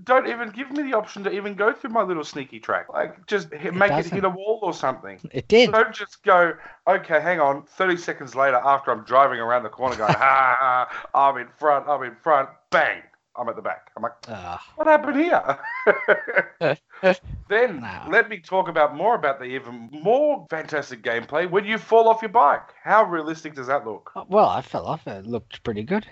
[0.04, 2.86] don't even give me the option to even go through my little sneaky track.
[2.92, 4.14] Like, just hit, make it doesn't.
[4.14, 5.18] hit a wall or something.
[5.32, 5.72] It did.
[5.72, 6.54] Don't just go,
[6.86, 11.08] okay, hang on, 30 seconds later after I'm driving around the corner going, ha, ha,
[11.14, 13.02] I'm in front, I'm in front, bang,
[13.36, 13.90] I'm at the back.
[13.96, 15.58] I'm like, Ah, what happened here?
[17.48, 18.02] then No.
[18.10, 22.22] let me talk about more about the even more fantastic gameplay when you fall off
[22.22, 22.62] your bike.
[22.84, 24.12] How realistic does that look?
[24.28, 25.06] well, I fell off.
[25.06, 26.06] It looked pretty good.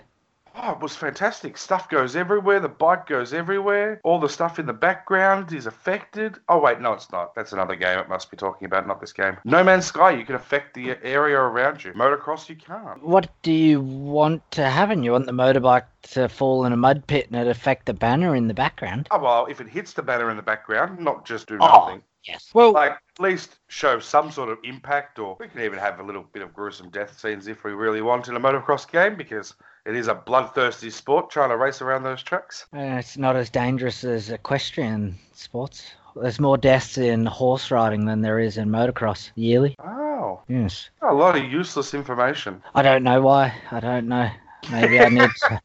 [0.59, 1.57] Oh, it was fantastic.
[1.57, 2.59] Stuff goes everywhere.
[2.59, 4.01] The bike goes everywhere.
[4.03, 6.37] All the stuff in the background is affected.
[6.49, 7.35] Oh, wait, no, it's not.
[7.35, 9.37] That's another game it must be talking about, not this game.
[9.45, 11.93] No Man's Sky, you can affect the area around you.
[11.93, 13.03] Motocross, you can't.
[13.03, 15.03] What do you want to happen?
[15.03, 18.35] You want the motorbike to fall in a mud pit and it affect the banner
[18.35, 19.07] in the background?
[19.11, 21.67] Oh, well, if it hits the banner in the background, not just do Oh.
[21.67, 22.01] nothing.
[22.23, 22.49] Yes.
[22.53, 26.03] Well, Like, at least show some sort of impact, or we can even have a
[26.03, 29.53] little bit of gruesome death scenes if we really want in a motocross game, because
[29.85, 32.65] it is a bloodthirsty sport trying to race around those tracks.
[32.73, 35.91] uh, it's not as dangerous as equestrian sports.
[36.15, 39.75] There's more deaths in horse riding than there is in motocross yearly.
[39.79, 40.89] Oh, Yes.
[41.01, 42.61] a lot of useless information.
[42.75, 43.53] I don't know why.
[43.71, 44.29] I don't know.
[44.71, 45.61] Maybe I need to.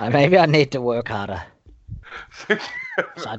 [0.10, 1.42] maybe I need to work harder.
[3.16, 3.36] So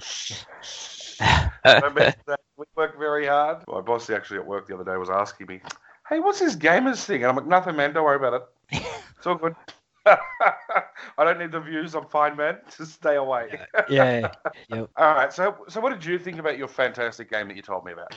[1.19, 1.89] I- I
[2.27, 3.63] that we work very hard.
[3.67, 5.62] My boss actually at work the other day was asking me,
[6.08, 7.93] "Hey, what's this gamers thing?" And I'm like, "Nothing, man.
[7.93, 8.34] Don't worry about
[8.71, 8.84] it.
[9.17, 9.55] It's all good.
[10.05, 11.93] I don't need the views.
[11.93, 12.60] I'm fine, man.
[12.77, 14.29] Just stay away." yeah.
[14.69, 14.89] Yep.
[14.95, 15.34] All right.
[15.34, 18.13] So, so what did you think about your fantastic game that you told me about?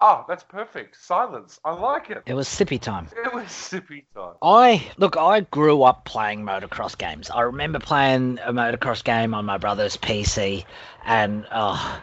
[0.00, 0.96] Oh, that's perfect.
[1.02, 1.60] Silence.
[1.64, 2.22] I like it.
[2.26, 3.08] It was sippy time.
[3.24, 4.34] It was sippy time.
[4.42, 5.16] I look.
[5.16, 7.30] I grew up playing motocross games.
[7.30, 10.64] I remember playing a motocross game on my brother's PC,
[11.04, 12.00] and uh,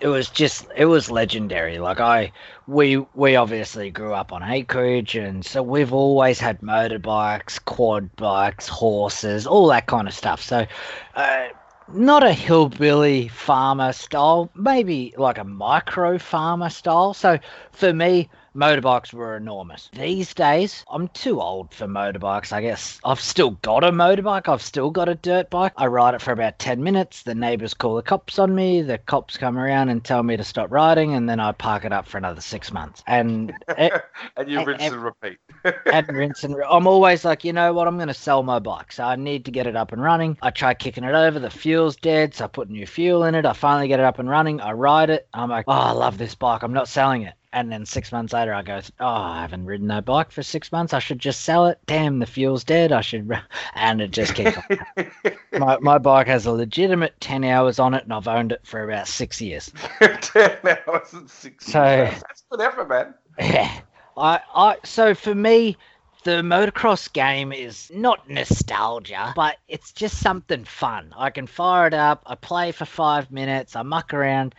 [0.00, 1.78] it was just it was legendary.
[1.78, 2.32] Like I,
[2.66, 8.68] we we obviously grew up on acreage, and so we've always had motorbikes, quad bikes,
[8.68, 10.42] horses, all that kind of stuff.
[10.42, 10.66] So.
[11.14, 11.48] Uh,
[11.92, 17.14] not a hillbilly farmer style, maybe like a micro farmer style.
[17.14, 17.38] So
[17.72, 19.88] for me, motorbikes were enormous.
[19.92, 22.98] These days, I'm too old for motorbikes, I guess.
[23.04, 25.72] I've still got a motorbike, I've still got a dirt bike.
[25.76, 28.98] I ride it for about 10 minutes, the neighbors call the cops on me, the
[28.98, 32.06] cops come around and tell me to stop riding, and then I park it up
[32.08, 33.02] for another six months.
[33.06, 33.92] And it,
[34.36, 35.38] and you and- rinse and- and repeat.
[35.86, 38.90] and rinse and I'm always like, you know what, I'm going to sell my bike,
[38.92, 40.36] so I need to get it up and running.
[40.42, 43.46] I try kicking it over, the fuel's dead, so I put new fuel in it.
[43.46, 44.60] I finally get it up and running.
[44.60, 45.28] I ride it.
[45.32, 46.62] I'm like, oh, I love this bike.
[46.62, 47.34] I'm not selling it.
[47.52, 50.70] And then six months later, I go, oh, I haven't ridden that bike for six
[50.70, 50.92] months.
[50.92, 51.78] I should just sell it.
[51.86, 52.92] Damn, the fuel's dead.
[52.92, 53.30] I should,
[53.74, 54.56] and it just keeps.
[54.56, 55.10] on.
[55.58, 58.84] my my bike has a legitimate ten hours on it, and I've owned it for
[58.84, 59.72] about six years.
[60.20, 61.66] Ten hours and six.
[61.66, 62.22] So- minutes.
[62.26, 63.14] that's good effort, man.
[63.38, 63.80] Yeah.
[64.16, 65.76] I, I so for me
[66.24, 71.14] the motocross game is not nostalgia, but it's just something fun.
[71.16, 74.54] I can fire it up, I play for five minutes, I muck around.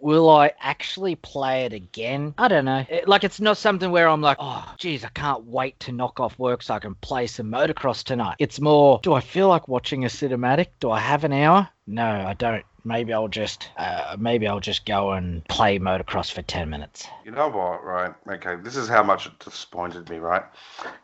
[0.00, 2.34] Will I actually play it again?
[2.38, 2.84] I don't know.
[2.88, 6.20] It- like, it's not something where I'm like, oh, geez, I can't wait to knock
[6.20, 8.36] off work so I can play some motocross tonight.
[8.38, 10.68] It's more, do I feel like watching a cinematic?
[10.80, 11.68] Do I have an hour?
[11.86, 12.64] No, I don't.
[12.86, 17.06] Maybe I'll just, uh, maybe I'll just go and play motocross for ten minutes.
[17.24, 18.12] You know what, right?
[18.28, 20.42] Okay, this is how much it disappointed me, right?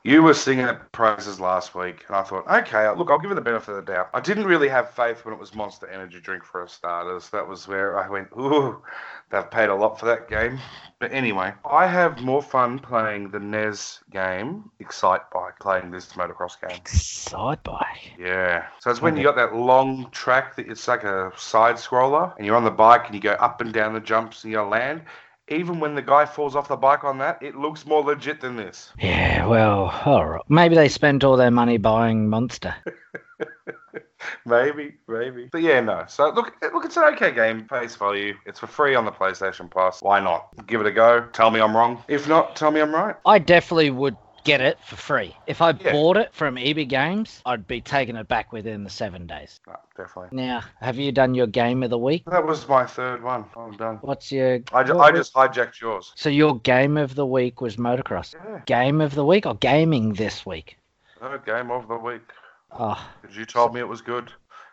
[0.04, 3.34] You were singing at praises last week, and I thought, okay, look, I'll give it
[3.34, 4.10] the benefit of the doubt.
[4.12, 7.30] I didn't really have faith when it was Monster Energy Drink for a starters.
[7.30, 8.82] That was where I went, ooh,
[9.30, 10.58] they've paid a lot for that game.
[10.98, 16.60] But anyway, I have more fun playing the NES game, Excite Bike, playing this motocross
[16.60, 16.78] game.
[16.84, 18.12] Side bike.
[18.18, 18.66] Yeah.
[18.80, 22.44] So it's when you got that long track that it's like a side scroller and
[22.44, 25.02] you're on the bike and you go up and down the jumps and you land.
[25.48, 28.54] Even when the guy falls off the bike on that, it looks more legit than
[28.54, 28.92] this.
[29.00, 30.42] Yeah, well, all right.
[30.48, 32.74] Maybe they spent all their money buying Monster.
[34.46, 35.48] Maybe, maybe.
[35.50, 36.04] But yeah, no.
[36.08, 38.34] So look, look, it's an okay game, face value.
[38.46, 40.00] It's for free on the PlayStation Plus.
[40.02, 40.48] Why not?
[40.66, 41.26] Give it a go.
[41.32, 42.02] Tell me I'm wrong.
[42.08, 43.16] If not, tell me I'm right.
[43.24, 45.36] I definitely would get it for free.
[45.46, 45.92] If I Yeah.
[45.92, 49.60] bought it from EB Games, I'd be taking it back within the seven days.
[49.66, 50.36] No, definitely.
[50.36, 52.24] Now, have you done your game of the week?
[52.26, 53.44] That was my third one.
[53.56, 53.98] I'm done.
[54.00, 54.60] What's your?
[54.72, 56.12] I, ju- what I just hijacked yours.
[56.14, 58.34] So your game of the week was motocross.
[58.34, 58.60] Yeah.
[58.66, 60.78] Game of the week or gaming this week?
[61.20, 62.22] Third game of the week.
[62.72, 64.32] Oh, Because you told me it was good.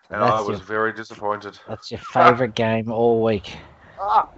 [0.09, 1.59] And I was your- very disappointed.
[1.67, 3.57] that's your favorite game all week.
[3.99, 4.29] no,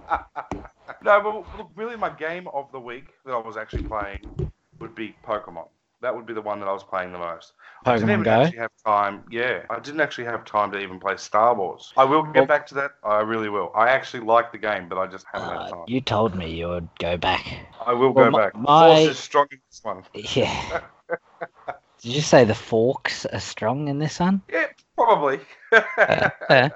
[1.02, 5.14] but look, really, my game of the week that I was actually playing would be
[5.24, 5.68] Pokemon.
[6.02, 7.52] That would be the one that I was playing the most.
[7.84, 8.30] I didn't even Go.
[8.30, 9.22] actually have time.
[9.30, 11.92] Yeah, I didn't actually have time to even play Star Wars.
[11.96, 12.92] I will get Well- back to that.
[13.04, 13.70] I really will.
[13.74, 15.84] I actually like the game, but I just haven't had Uh, time.
[15.86, 17.46] you told me you would go back.
[17.86, 18.54] I will well, go my- back.
[18.56, 20.02] my- Force is strong in this one.
[20.14, 20.80] Yeah.
[22.02, 24.42] Did you say the forks are strong in this one?
[24.50, 25.40] Yeah, probably.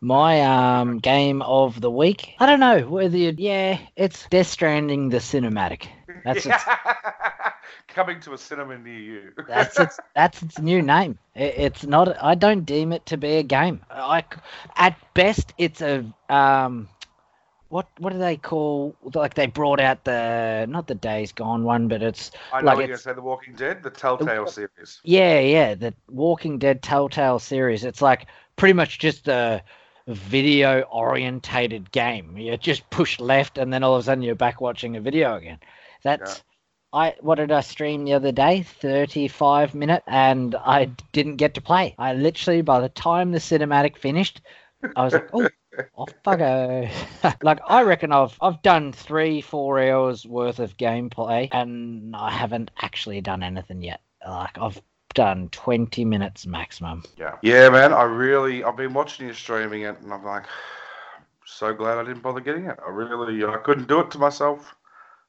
[0.00, 2.34] My um game of the week.
[2.38, 3.34] I don't know whether you.
[3.36, 5.88] Yeah, it's Death Stranding the cinematic.
[6.24, 6.62] That's its,
[7.88, 9.32] Coming to a cinema near you.
[9.48, 11.18] that's its that's its new name.
[11.34, 12.22] It, it's not.
[12.22, 13.80] I don't deem it to be a game.
[13.90, 14.24] I
[14.76, 16.88] at best it's a um.
[17.68, 18.94] What what do they call?
[19.14, 22.76] Like they brought out the not the Days Gone one, but it's I know like
[22.76, 25.00] what you're going to say, The Walking Dead, the Telltale series.
[25.02, 27.84] Yeah, yeah, the Walking Dead Telltale series.
[27.84, 29.62] It's like pretty much just a
[30.06, 32.36] video orientated game.
[32.36, 35.34] You just push left and then all of a sudden you're back watching a video
[35.36, 35.58] again.
[36.02, 36.42] That's
[36.92, 38.62] I what did I stream the other day?
[38.62, 41.94] 35 minute and I didn't get to play.
[41.98, 44.42] I literally by the time the cinematic finished,
[44.94, 45.48] I was like, "Oh,
[45.96, 46.88] off I go."
[47.42, 52.70] like I reckon I've I've done 3 4 hours worth of gameplay and I haven't
[52.80, 54.00] actually done anything yet.
[54.26, 54.80] Like I've
[55.14, 57.02] done 20 minutes maximum.
[57.16, 57.36] Yeah.
[57.42, 57.92] Yeah, man.
[57.92, 60.44] I really, I've been watching you streaming it, and I'm like,
[61.46, 62.78] so glad I didn't bother getting it.
[62.84, 64.74] I really, I couldn't do it to myself,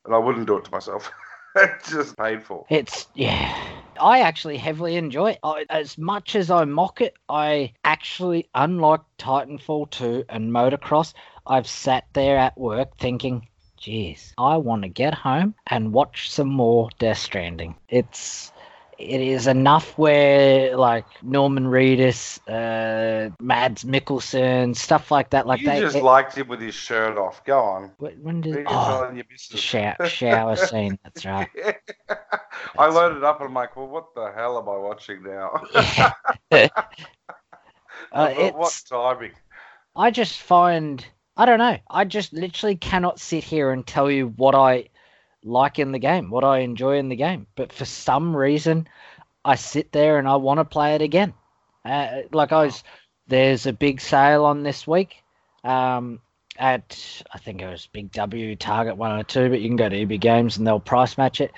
[0.06, 1.12] and I wouldn't do it to myself.
[1.56, 2.66] it's just painful.
[2.70, 3.75] It's yeah.
[4.00, 5.40] I actually heavily enjoy it.
[5.44, 11.14] I, as much as I mock it, I actually, unlike Titanfall 2 and Motocross,
[11.48, 16.50] I've sat there at work thinking, geez, I want to get home and watch some
[16.50, 17.76] more Death Stranding.
[17.90, 18.52] It's
[18.98, 25.48] it is enough where like Norman Reedus, uh, Mads Mikkelsen, stuff like that.
[25.48, 27.44] Like you they, just it- liked him with his shirt off.
[27.46, 27.92] Go on.
[27.98, 30.98] when did oh, shower, shower scene?
[31.04, 31.50] That's right.
[32.78, 36.12] I loaded up and I'm like, well, what the hell am I watching now?
[38.12, 39.32] Uh, what, what timing?
[39.96, 41.06] I just find
[41.38, 41.78] I don't know.
[41.90, 44.90] I just literally cannot sit here and tell you what I
[45.46, 47.48] like in the game, what I enjoy in the game.
[47.56, 48.88] But for some reason,
[49.46, 51.34] I sit there and I want to play it again.
[51.86, 52.84] Uh, like I was,
[53.28, 55.24] there's a big sale on this week.
[55.64, 56.20] Um,
[56.58, 60.20] at I think it was Big W Target 102, but you can go to EB
[60.22, 61.52] Games and they'll price match it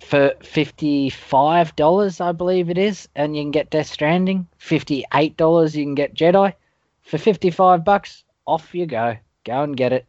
[0.00, 4.46] for fifty-five dollars, I believe it is, and you can get Death Stranding.
[4.58, 6.54] Fifty-eight dollars, you can get Jedi.
[7.02, 9.16] For fifty-five bucks, off you go.
[9.44, 10.06] Go and get it,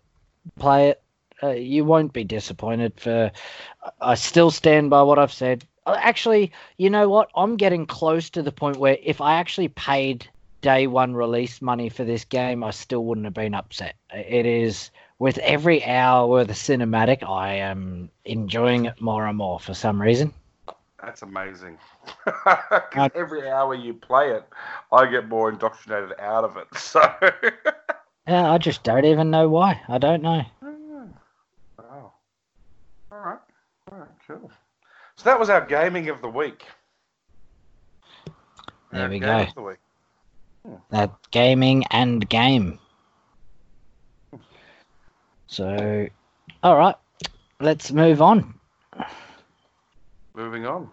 [0.57, 1.01] play it.
[1.41, 2.99] Uh, you won't be disappointed.
[2.99, 3.31] For
[4.01, 5.65] I still stand by what I've said.
[5.85, 7.29] Uh, Actually, you know what?
[7.35, 10.27] I'm getting close to the point where if I actually paid
[10.61, 13.95] day one release money for this game, I still wouldn't have been upset.
[14.11, 19.73] It is with every hour of cinematic, I am enjoying it more and more for
[19.73, 20.33] some reason.
[21.01, 21.77] That's amazing.
[23.15, 24.43] every hour you play it,
[24.91, 26.67] I get more indoctrinated out of it.
[26.77, 27.01] So.
[28.27, 29.81] Yeah, I just don't even know why.
[29.87, 30.43] I don't know.
[30.61, 32.11] Wow.
[33.09, 33.39] All right.
[33.89, 34.09] All right.
[34.27, 34.51] Cool.
[35.15, 36.65] So that was our gaming of the week.
[38.91, 39.45] There Our we go.
[39.55, 39.77] the week.
[40.89, 42.79] That gaming and game.
[45.49, 46.09] So,
[46.61, 46.95] all right,
[47.61, 48.53] let's move on.
[50.35, 50.89] Moving on.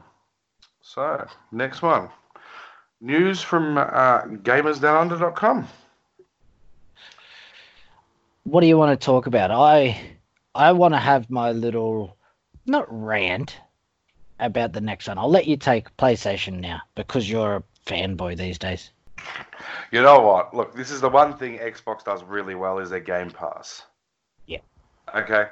[0.80, 2.08] So next one.
[3.00, 5.66] News from uh, GamersDownUnder.com.
[8.44, 9.50] What do you want to talk about?
[9.50, 10.00] I
[10.54, 12.16] I want to have my little
[12.66, 13.57] not rant
[14.40, 15.18] about the next one.
[15.18, 18.90] I'll let you take PlayStation now because you're a fanboy these days.
[19.90, 20.55] You know what?
[20.55, 23.83] Look, this is the one thing Xbox does really well is their Game Pass.
[24.46, 24.59] Yeah.
[25.14, 25.46] Okay.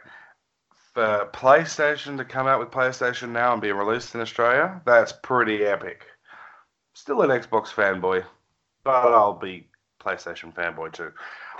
[0.94, 5.64] For PlayStation to come out with PlayStation now and be released in Australia, that's pretty
[5.64, 6.04] epic.
[6.94, 8.24] Still an Xbox fanboy,
[8.84, 9.68] but I'll be
[10.00, 11.12] PlayStation fanboy too.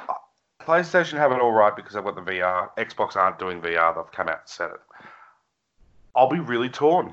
[0.09, 0.15] Uh,
[0.61, 2.69] PlayStation have it all right because they've got the VR.
[2.77, 3.95] Xbox aren't doing VR.
[3.95, 4.81] They've come out and said it.
[6.15, 7.13] I'll be really torn.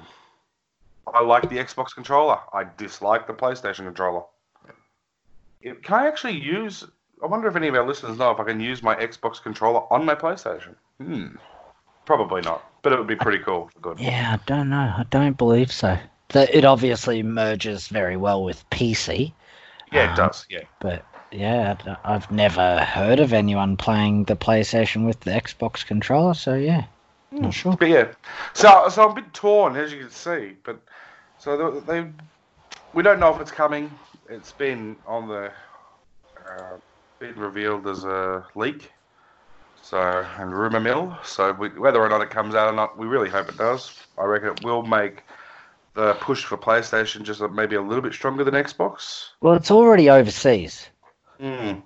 [1.12, 2.38] I like the Xbox controller.
[2.54, 4.24] I dislike the PlayStation controller.
[5.62, 6.86] It- Can I actually use?
[7.24, 9.82] I wonder if any of our listeners know if I can use my Xbox controller
[9.92, 10.76] on my PlayStation.
[11.02, 11.36] Hmm.
[12.06, 13.70] Probably not, but it would be pretty cool.
[13.82, 14.00] Good.
[14.00, 14.94] Yeah, I don't know.
[14.98, 15.98] I don't believe so.
[16.30, 19.34] The, it obviously merges very well with PC,
[19.92, 20.46] Yeah, it Um, does.
[20.50, 20.62] Yeah.
[20.80, 26.34] but yeah, I've never heard of anyone playing the PlayStation with the Xbox controller.
[26.36, 26.86] So yeah,
[27.32, 27.76] not sure.
[27.76, 28.12] But yeah,
[28.54, 30.56] so so I'm a bit torn as you can see.
[30.64, 30.80] But
[31.38, 32.10] so they, they
[32.94, 33.92] we don't know if it's coming.
[34.30, 35.52] It's been on the
[36.50, 36.78] uh,
[37.20, 38.92] been revealed as a leak.
[39.82, 41.18] So and rumor mill.
[41.24, 43.96] So we, whether or not it comes out or not, we really hope it does.
[44.18, 45.24] I reckon it will make
[45.94, 49.30] the push for PlayStation just maybe a little bit stronger than Xbox.
[49.42, 50.88] Well, it's already overseas.
[51.42, 51.82] Mm.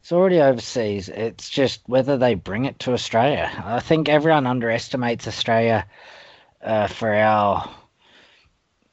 [0.00, 1.08] It's already overseas.
[1.08, 3.50] It's just whether they bring it to Australia.
[3.64, 5.86] I think everyone underestimates Australia
[6.62, 7.70] uh, for our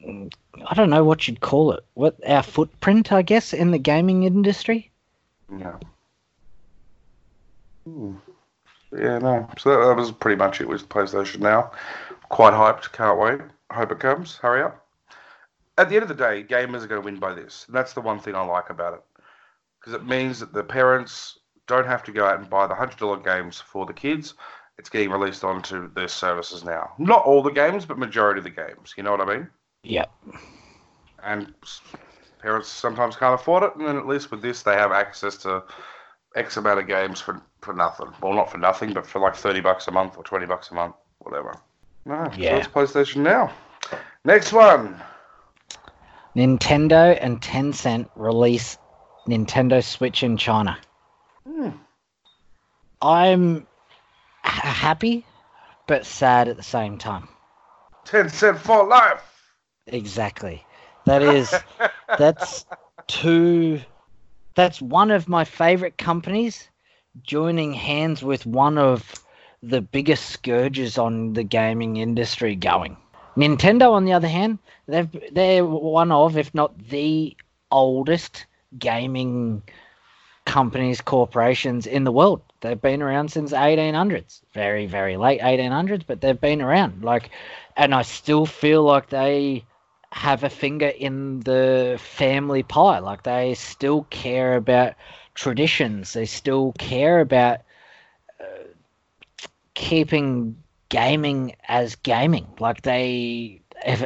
[0.05, 1.83] I don't know what you'd call it.
[1.93, 4.91] What our footprint, I guess, in the gaming industry.
[5.51, 5.75] Yeah.
[7.85, 8.15] Hmm.
[8.91, 9.49] Yeah, no.
[9.57, 11.71] So that, that was pretty much it with PlayStation now.
[12.29, 12.91] Quite hyped.
[12.91, 13.41] Can't wait.
[13.71, 14.37] Hope it comes.
[14.37, 14.85] Hurry up.
[15.77, 17.65] At the end of the day, gamers are going to win by this.
[17.67, 19.01] And that's the one thing I like about it.
[19.87, 23.23] Because it means that the parents don't have to go out and buy the $100
[23.23, 24.33] games for the kids.
[24.77, 26.91] It's getting released onto their services now.
[26.97, 28.95] Not all the games, but majority of the games.
[28.97, 29.47] You know what I mean?
[29.83, 30.11] Yep.
[31.23, 31.53] And
[32.41, 33.75] parents sometimes can't afford it.
[33.77, 35.63] And then at least with this, they have access to
[36.35, 38.07] X amount of games for, for nothing.
[38.21, 40.73] Well, not for nothing, but for like 30 bucks a month or 20 bucks a
[40.73, 41.55] month, whatever.
[42.03, 42.49] No, Yeah.
[42.49, 43.53] so it's PlayStation now.
[44.25, 45.01] Next one.
[46.35, 48.77] Nintendo and Tencent release
[49.27, 50.77] Nintendo Switch in China.
[51.45, 51.69] Hmm.
[53.01, 53.67] I'm
[54.41, 55.25] happy,
[55.85, 57.27] but sad at the same time.
[58.05, 59.51] Tencent for life.
[59.85, 60.65] Exactly.
[61.05, 61.53] That is,
[62.17, 62.65] that's
[63.07, 63.81] two,
[64.55, 66.69] that's one of my favorite companies
[67.23, 69.25] joining hands with one of
[69.61, 72.97] the biggest scourges on the gaming industry going.
[73.35, 77.35] Nintendo, on the other hand, they've, they're one of, if not the
[77.71, 78.45] oldest
[78.79, 79.63] gaming
[80.45, 82.41] companies, corporations in the world.
[82.61, 87.03] They've been around since 1800s, very, very late 1800s, but they've been around.
[87.03, 87.29] Like,
[87.75, 89.65] and I still feel like they
[90.11, 92.99] have a finger in the family pie.
[92.99, 94.95] Like they still care about
[95.35, 96.13] traditions.
[96.13, 97.59] They still care about
[98.39, 98.45] uh,
[99.73, 100.57] keeping
[100.89, 102.47] gaming as gaming.
[102.59, 104.05] Like they uh,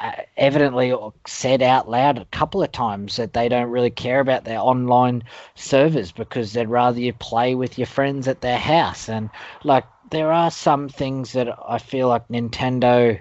[0.00, 4.20] Uh, evidently or said out loud a couple of times that they don't really care
[4.20, 5.22] about their online
[5.54, 9.10] servers because they'd rather you play with your friends at their house.
[9.10, 9.28] And
[9.62, 13.20] like there are some things that I feel like Nintendo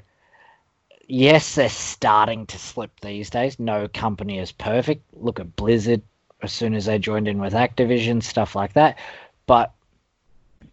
[1.10, 3.60] yes, they're starting to slip these days.
[3.60, 5.04] No company is perfect.
[5.14, 6.04] Look at Blizzard
[6.42, 8.98] as soon as they joined in with Activision, stuff like that.
[9.46, 9.74] But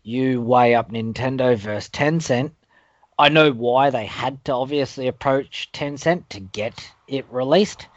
[0.03, 2.53] you weigh up Nintendo versus Tencent.
[3.19, 7.89] I know why they had to obviously approach Tencent to get it released,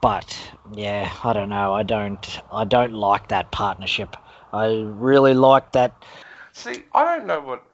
[0.00, 0.36] but
[0.72, 1.74] yeah, I don't know.
[1.74, 2.40] I don't.
[2.50, 4.16] I don't like that partnership.
[4.52, 5.92] I really like that.
[6.52, 7.64] See, I don't know what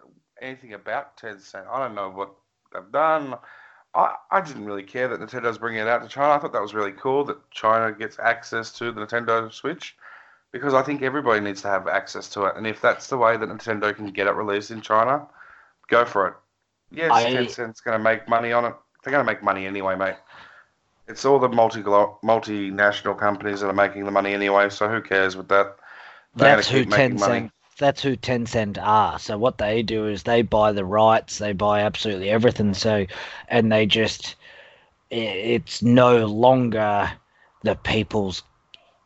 [0.41, 1.68] anything about Tencent.
[1.68, 2.35] I don't know what
[2.72, 3.37] they've done.
[3.95, 6.33] I, I didn't really care that Nintendo's bringing it out to China.
[6.33, 9.97] I thought that was really cool that China gets access to the Nintendo Switch
[10.51, 12.57] because I think everybody needs to have access to it.
[12.57, 15.26] And if that's the way that Nintendo can get it released in China,
[15.89, 16.35] go for it.
[16.95, 18.74] Yes, I- Tencent's going to make money on it.
[19.03, 20.14] They're going to make money anyway, mate.
[21.09, 25.36] It's all the multi multinational companies that are making the money anyway, so who cares
[25.36, 25.76] with that?
[26.36, 27.40] They're That's who making money.
[27.40, 27.51] Tencent.
[27.78, 29.18] That's who Tencent are.
[29.18, 32.74] So what they do is they buy the rights, they buy absolutely everything.
[32.74, 33.07] So,
[33.49, 34.36] and they just,
[35.11, 37.11] it's no longer
[37.62, 38.43] the people's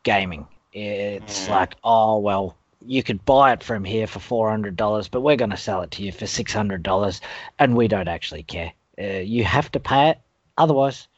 [0.02, 0.46] gaming.
[0.72, 1.50] It's Mm.
[1.50, 2.56] like, oh well,
[2.86, 5.82] you could buy it from here for four hundred dollars, but we're going to sell
[5.82, 7.20] it to you for six hundred dollars,
[7.58, 8.72] and we don't actually care.
[8.98, 10.18] Uh, you have to pay it,
[10.56, 11.08] otherwise,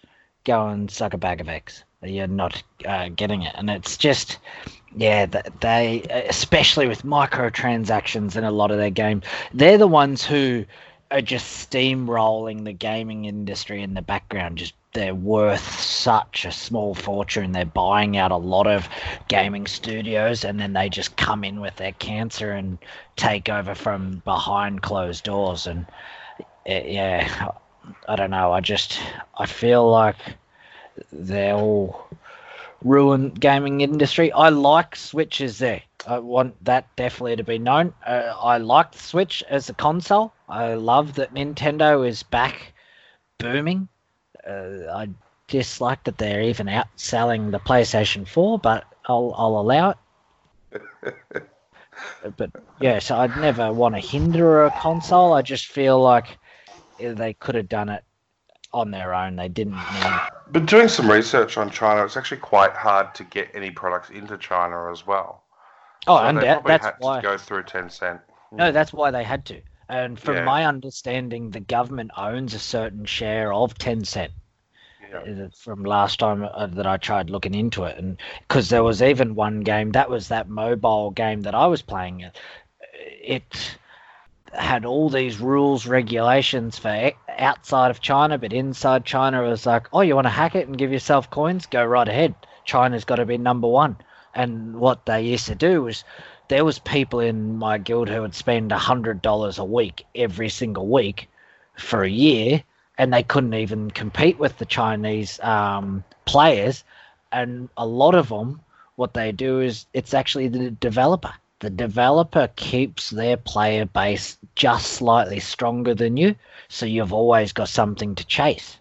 [0.44, 1.84] go and suck a bag of eggs.
[2.02, 4.38] You're not uh, getting it, and it's just
[4.96, 5.26] yeah,
[5.60, 10.64] they especially with microtransactions in a lot of their games, they're the ones who
[11.10, 14.58] are just steamrolling the gaming industry in the background.
[14.58, 17.52] Just they're worth such a small fortune.
[17.52, 18.88] They're buying out a lot of
[19.28, 22.78] gaming studios, and then they just come in with their cancer and
[23.16, 25.66] take over from behind closed doors.
[25.66, 25.86] And
[26.68, 27.52] uh, yeah,
[28.08, 28.52] I don't know.
[28.52, 29.00] I just
[29.36, 30.16] I feel like
[31.12, 32.08] they'll
[32.82, 34.32] ruin gaming industry.
[34.32, 35.82] I like Switches there.
[36.06, 37.92] I want that definitely to be known.
[38.06, 40.32] Uh, I like Switch as a console.
[40.48, 42.72] I love that Nintendo is back
[43.38, 43.88] booming.
[44.48, 45.08] Uh, I
[45.46, 51.42] dislike that they're even outselling the PlayStation 4, but I'll, I'll allow it.
[52.36, 55.32] but yeah, so I'd never want to hinder a console.
[55.32, 56.38] I just feel like
[56.98, 58.04] they could have done it
[58.72, 59.36] on their own.
[59.36, 59.82] They didn't need
[60.50, 64.38] But doing some research on China, it's actually quite hard to get any products into
[64.38, 65.44] China as well.
[66.06, 67.16] Oh, So and they that, that's had why.
[67.20, 68.20] to go through Tencent.
[68.52, 69.60] No, that's why they had to.
[69.88, 70.44] And from Yeah.
[70.44, 74.30] my understanding, the government owns a certain share of Tencent.
[75.00, 75.26] Yeah.
[75.26, 78.16] uh, From last time uh, that I tried looking into it, and
[78.46, 82.24] because there was even one game that was that mobile game that I was playing.
[82.24, 82.30] uh,
[83.22, 83.78] It
[84.52, 89.88] had all these rules, regulations for outside of China, but inside China it was like,
[89.92, 91.66] oh, you want to hack it and give yourself coins?
[91.66, 92.34] Go right ahead.
[92.64, 93.96] China's got to be number one.
[94.34, 96.04] And what they used to do was
[96.48, 100.48] there was people in my guild who would spend a hundred dollars a week every
[100.48, 101.28] single week
[101.76, 102.62] for a year
[102.96, 106.84] and they couldn't even compete with the Chinese um, players.
[107.30, 108.60] And a lot of them,
[108.96, 111.32] what they do is it's actually the developer.
[111.60, 116.34] The developer keeps their player base just slightly stronger than you,
[116.68, 118.78] so you've always got something to chase.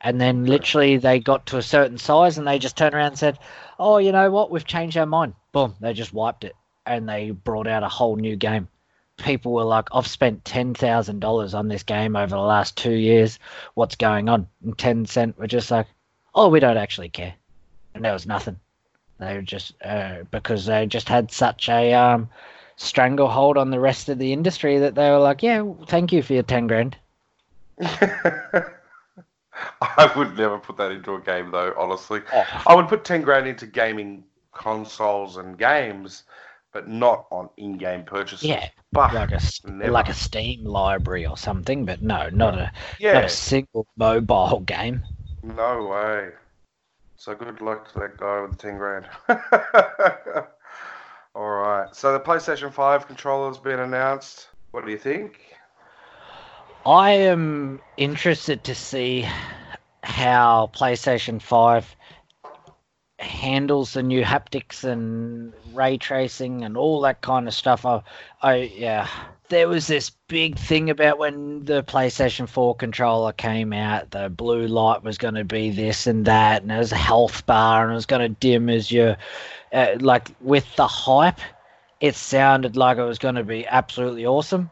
[0.00, 3.18] And then literally they got to a certain size and they just turned around and
[3.18, 3.38] said,
[3.78, 4.50] Oh, you know what?
[4.50, 5.34] We've changed our mind.
[5.52, 5.74] Boom.
[5.80, 6.54] They just wiped it
[6.86, 8.68] and they brought out a whole new game.
[9.18, 13.38] People were like, I've spent $10,000 on this game over the last two years.
[13.74, 14.46] What's going on?
[14.64, 15.86] And Tencent were just like,
[16.34, 17.34] Oh, we don't actually care.
[17.94, 18.58] And there was nothing.
[19.18, 22.28] They were just, uh, because they just had such a um,
[22.76, 26.34] stranglehold on the rest of the industry that they were like, Yeah, thank you for
[26.34, 26.96] your 10 grand.
[29.80, 31.72] I would never put that into a game, though.
[31.76, 36.24] Honestly, Oh, I would put ten grand into gaming consoles and games,
[36.76, 38.46] but not on in-game purchases.
[38.46, 39.90] yeah, but like a never.
[39.90, 42.70] like a Steam library or something, but no, not a
[43.00, 45.02] not a single mobile game.
[45.42, 46.32] no way.
[47.16, 49.06] So good luck to that guy with the ten grand.
[51.34, 51.88] All right.
[51.96, 54.48] So the PlayStation Five controller's been announced.
[54.72, 55.40] What do you think?
[56.84, 59.26] I am interested to see
[60.02, 61.95] how PlayStation 5
[63.26, 67.84] handles the new haptics and ray tracing and all that kind of stuff.
[67.84, 68.02] I,
[68.42, 69.08] I yeah,
[69.48, 74.66] there was this big thing about when the PlayStation 4 controller came out, the blue
[74.66, 77.92] light was going to be this and that, and it was a health bar and
[77.92, 79.16] it was going to dim as you,
[79.72, 81.40] uh, like with the hype,
[82.00, 84.70] it sounded like it was going to be absolutely awesome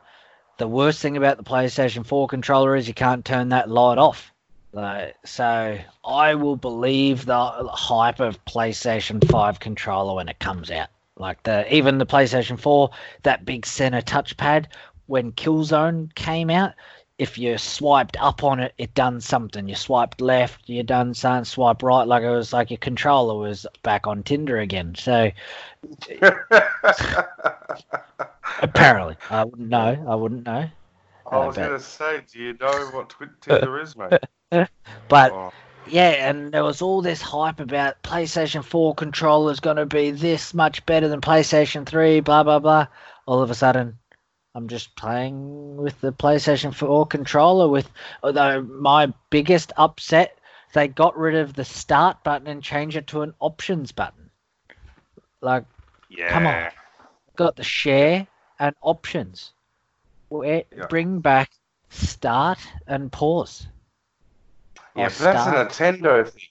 [0.57, 4.33] the worst thing about the PlayStation 4 controller is you can't turn that light off.
[4.75, 10.89] Like, so I will believe the hype of PlayStation 5 controller when it comes out.
[11.17, 12.91] Like the even the PlayStation 4,
[13.23, 14.67] that big center touchpad,
[15.07, 16.73] when Killzone came out,
[17.19, 19.69] if you swiped up on it, it done something.
[19.69, 21.45] You swiped left, you done something.
[21.45, 24.97] Swipe right, like it was like your controller was back on Tinder again.
[24.97, 25.31] So
[28.61, 30.05] apparently, I wouldn't know.
[30.09, 30.69] I wouldn't know.
[31.31, 31.69] I uh, was bet.
[31.69, 34.15] going to say, do you know what Tinder is, mate?
[35.09, 35.53] But Oh,
[35.87, 40.55] yeah, and there was all this hype about PlayStation 4 controllers going to be this
[40.55, 42.87] much better than PlayStation 3, blah, blah, blah.
[43.27, 43.99] All of a sudden,
[44.55, 47.69] I'm just playing with the PlayStation 4 controller.
[47.69, 47.89] With
[48.23, 50.39] although my biggest upset,
[50.73, 54.31] they got rid of the start button and changed it to an options button.
[55.41, 55.65] Like,
[56.09, 56.31] yeah.
[56.31, 56.71] Come on.
[57.37, 58.27] got the share
[58.59, 59.53] and options.
[60.29, 60.87] Where, Yeah.
[60.87, 61.51] Bring back
[61.91, 63.67] start and pause.
[64.97, 66.43] Yeah, but that's a Nintendo thing.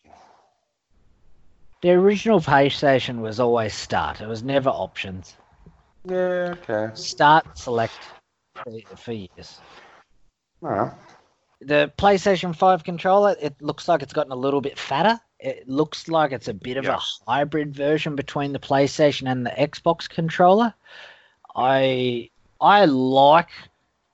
[1.82, 4.22] The original PlayStation was always start.
[4.22, 5.36] It was never options.
[6.06, 6.90] Yeah, okay.
[6.96, 7.98] Start, select
[8.56, 9.60] for, for years.
[10.64, 10.94] Alright.
[11.62, 15.20] The PlayStation 5 controller, it looks like it's gotten a little bit fatter.
[15.40, 19.52] It looks like it's a bit of a hybrid version between the PlayStation and the
[19.52, 20.74] Xbox controller.
[21.56, 22.30] I
[22.62, 23.50] I like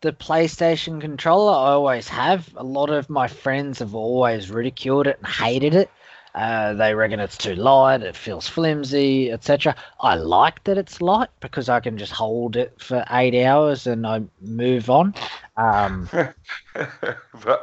[0.01, 1.51] the PlayStation controller.
[1.51, 2.49] I always have.
[2.55, 5.89] A lot of my friends have always ridiculed it and hated it.
[6.35, 9.75] Uh, they reckon it's too light, it feels flimsy, etc.
[9.99, 14.05] I like that it's light because I can just hold it for eight hours and
[14.05, 15.15] I move on.
[15.57, 16.33] Um, For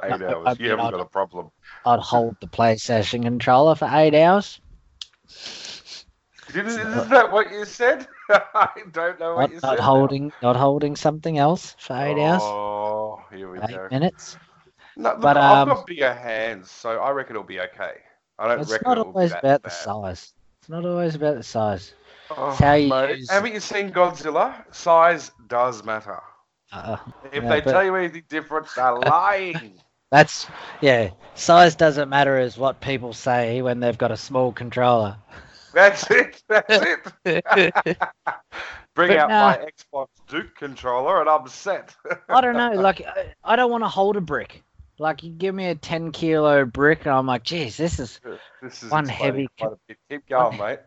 [0.03, 0.47] eight No, hours.
[0.47, 1.51] I you mean, haven't I'd- got a problem.
[1.87, 4.61] I'd hold the PlayStation controller for eight hours.
[6.53, 8.09] Didn't, isn't that what you said?
[8.55, 12.03] I don't know what Not, not holding, not holding something else for now.
[12.05, 13.89] eight hours, Oh, here we eight go.
[13.91, 14.37] minutes.
[14.97, 17.95] No, look, But, I've um, got bigger hands, so I reckon it'll be okay.
[18.39, 20.33] I don't It's reckon not always about the size.
[20.61, 21.93] It's not always about the size.
[22.31, 24.65] Oh, how you mate, use- Haven't you seen Godzilla?
[24.75, 26.21] Size does matter.
[26.73, 26.97] Uh,
[27.33, 29.75] If Yeah, they but- tell you anything different, they're lying.
[30.11, 30.47] that's
[30.81, 31.11] yeah.
[31.35, 35.17] Size doesn't matter, is what people say when they've got a small controller.
[35.77, 36.43] That's it.
[36.49, 36.67] That's
[37.27, 37.99] it.
[38.95, 39.51] Bring But out nah.
[39.51, 41.95] my Xbox Duke controller and I'm set.
[42.31, 42.81] I don't know.
[42.81, 44.63] Like, I, I don't want to hold a brick.
[44.99, 48.19] Like, you give me a ten kilo brick, and I'm like, geez, this is
[48.63, 49.99] this is One heavy bit.
[50.09, 50.79] Keep going, mate.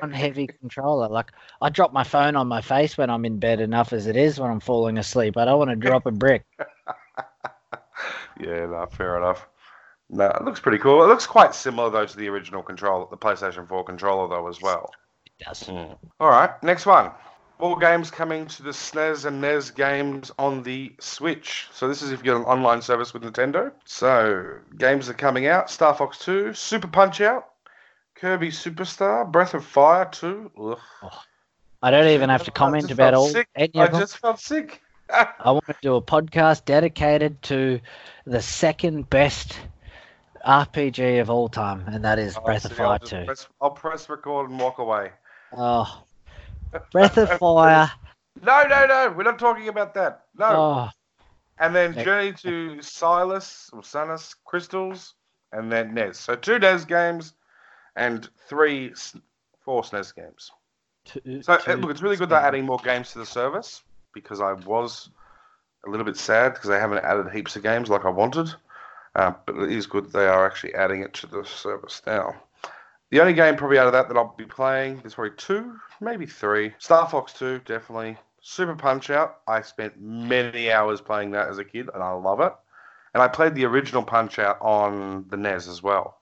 [0.00, 1.08] one heavy controller.
[1.08, 1.32] Like,
[1.62, 4.38] I drop my phone on my face when I'm in bed enough as it is
[4.38, 5.38] when I'm falling asleep.
[5.38, 6.44] I don't want to drop a brick.
[8.40, 9.48] Yeah, no, fair enough.
[10.10, 11.02] No, it looks pretty cool.
[11.02, 14.60] It looks quite similar though to the original controller, the PlayStation 4 controller though as
[14.60, 14.90] well.
[15.26, 15.62] It does.
[15.64, 15.92] Hmm.
[16.20, 17.10] All right, next one.
[17.60, 21.68] All games coming to the SNES and NES games on the Switch.
[21.72, 23.72] So this is if you're an online service with Nintendo.
[23.84, 27.46] So games are coming out: Star Fox 2, Super Punch Out,
[28.16, 30.50] Kirby Superstar, Breath of Fire 2.
[30.58, 30.78] Ugh.
[31.02, 31.22] Oh,
[31.82, 33.48] I don't even have to comment about all sick.
[33.54, 34.82] any I just felt sick.
[35.10, 37.80] I want to do a podcast dedicated to
[38.26, 39.58] the second best
[40.44, 43.24] RPG of all time, and that is Oh, Breath of see, I'll Fire 2.
[43.26, 45.10] Press, I'll press record and walk away.
[45.56, 46.02] Oh,
[46.92, 47.90] Breath of Fire.
[48.42, 49.14] No, no, no.
[49.16, 50.24] We're not talking about that.
[50.36, 50.46] No.
[50.46, 50.88] Oh,
[51.58, 51.94] And then.
[51.94, 55.12] Journey to Silius or Sanus Crystalis,
[55.52, 56.18] and then NES.
[56.18, 57.34] So two NES games
[57.96, 58.92] and three,
[59.60, 60.50] four SNES games.
[61.04, 63.82] two- So uh, two- look, it's really good they're adding more games to the service
[64.12, 65.10] because I was
[65.86, 68.48] a little bit sad because they haven't added heaps of games like I wanted.
[69.14, 72.34] Uh, but it is good they are actually adding it to the service now.
[73.10, 76.26] The only game probably out of that that I'll be playing is probably two, maybe
[76.26, 76.74] three.
[76.78, 78.16] Star Fox 2, definitely.
[78.40, 79.38] Super Punch Out.
[79.46, 82.52] I spent many hours playing that as a kid, and I love it.
[83.14, 86.18] And I played the original Punch Out on the NES as well.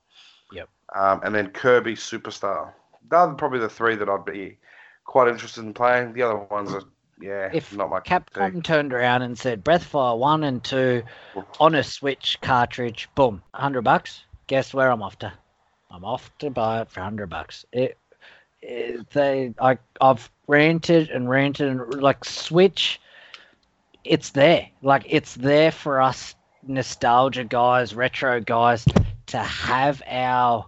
[0.53, 0.69] Yep.
[0.95, 2.73] Um, and then Kirby Superstar.
[3.09, 4.59] Those are probably the three that I'd be
[5.05, 6.13] quite interested in playing.
[6.13, 6.83] The other ones are,
[7.23, 8.01] yeah, If not my.
[8.01, 11.03] Capcom turned around and said Breath of Fire 1 and 2
[11.61, 14.25] on a Switch cartridge, boom, 100 bucks.
[14.49, 15.33] Guess where I'm off to?
[15.91, 17.65] I'm off to buy it for 100 bucks.
[17.73, 17.97] It,
[18.61, 23.01] it they I I've ranted and ranted and like Switch
[24.05, 24.69] it's there.
[24.83, 26.35] Like it's there for us
[26.67, 28.85] nostalgia guys, retro guys
[29.27, 30.67] to have our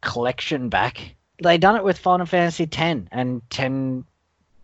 [0.00, 1.14] collection back.
[1.42, 3.42] They done it with Final Fantasy X and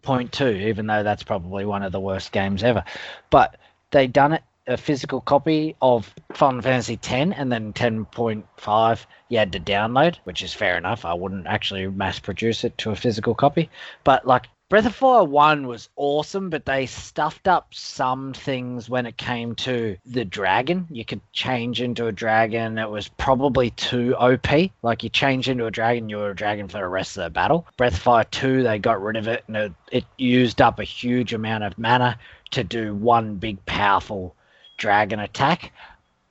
[0.02, 2.84] 10.2, even though that's probably one of the worst games ever.
[3.30, 3.56] But
[3.90, 9.52] they done it a physical copy of Final Fantasy X and then 10.5 you had
[9.52, 11.04] to download, which is fair enough.
[11.04, 13.70] I wouldn't actually mass produce it to a physical copy.
[14.04, 19.04] But like Breath of Fire 1 was awesome, but they stuffed up some things when
[19.04, 20.86] it came to the dragon.
[20.90, 22.78] You could change into a dragon.
[22.78, 24.70] It was probably too OP.
[24.80, 27.28] Like you change into a dragon, you were a dragon for the rest of the
[27.28, 27.66] battle.
[27.76, 30.84] Breath of Fire 2, they got rid of it and it, it used up a
[30.84, 32.18] huge amount of mana
[32.52, 34.34] to do one big powerful
[34.78, 35.70] dragon attack.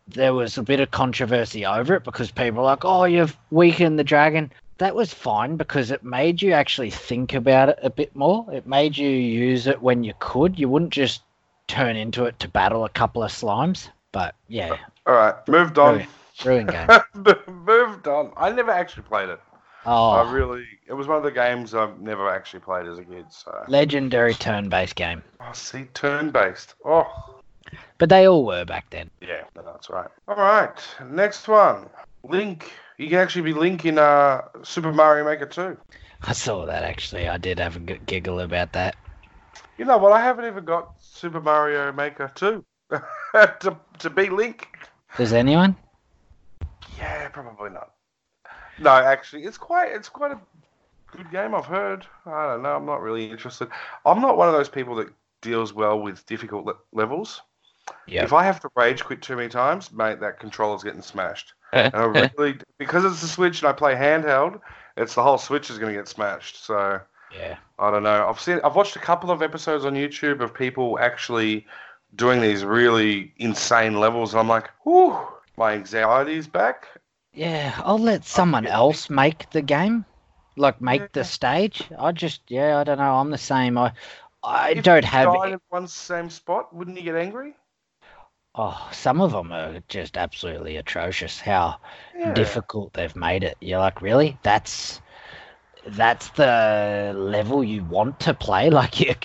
[0.07, 3.99] There was a bit of controversy over it because people were like, oh, you've weakened
[3.99, 8.15] the dragon that was fine because it made you actually think about it a bit
[8.15, 8.47] more.
[8.51, 10.57] It made you use it when you could.
[10.57, 11.21] You wouldn't just
[11.67, 13.89] turn into it to battle a couple of slimes.
[14.11, 16.07] But yeah, uh, All right, moved on.
[16.43, 16.87] ruin game.
[17.47, 18.33] moved on.
[18.35, 19.39] I never actually played it.
[19.85, 23.03] Oh, I really, it was one of the games I've never actually played as a
[23.03, 23.25] kid.
[23.29, 25.21] So, legendary turn-based game.
[25.39, 26.73] oh, see, turn-based.
[26.85, 27.39] Oh,
[27.99, 29.11] But they all were back then.
[29.21, 30.09] yeah, that's right.
[30.27, 31.87] All right, next one.
[32.23, 32.71] Link.
[33.01, 35.75] You can actually be Link in uh, Super Mario Maker 2.
[36.21, 37.27] I saw that actually.
[37.27, 38.95] I did have a giggle about that.
[39.79, 40.11] You know what?
[40.11, 44.67] I haven't even got Super Mario Maker 2 to to be Link.
[45.17, 45.75] Does anyone?
[46.95, 47.93] Yeah, probably not.
[48.77, 50.39] No, actually, it's quite it's quite a
[51.11, 51.55] good game.
[51.55, 52.05] I've heard.
[52.27, 52.75] I don't know.
[52.75, 53.69] I'm not really interested.
[54.05, 55.07] I'm not one of those people that
[55.41, 57.41] deals well with difficult le- levels.
[58.05, 58.23] Yeah.
[58.23, 61.55] If I have to rage quit too many times, mate, that controller's getting smashed.
[61.93, 64.59] I really because it's a Switch and I play handheld,
[64.97, 66.63] it's the whole Switch is going to get smashed.
[66.65, 66.99] So
[67.31, 67.57] yeah.
[67.79, 68.27] I don't know.
[68.27, 68.59] I've seen.
[68.63, 71.65] I've watched a couple of episodes on YouTube of people actually
[72.15, 74.33] doing these really insane levels.
[74.33, 75.17] And I'm like, whew,
[75.57, 76.87] my anxiety's back.
[77.33, 80.05] Yeah, I'll let someone else make the game,
[80.57, 81.07] like make Yeah.
[81.13, 81.89] the stage.
[81.97, 83.15] I just, yeah, I don't know.
[83.15, 83.77] I'm the same.
[83.77, 83.93] I,
[84.43, 85.27] I If don't have.
[85.69, 87.55] one same spot, wouldn't you get angry?
[88.55, 91.39] Oh, some of them are just absolutely atrocious.
[91.39, 91.79] How
[92.15, 92.33] Yeah.
[92.33, 93.57] difficult they've made it.
[93.61, 94.37] You're like, really?
[94.43, 95.01] That's
[95.87, 98.69] that's the level you want to play.
[98.81, 99.15] Like you,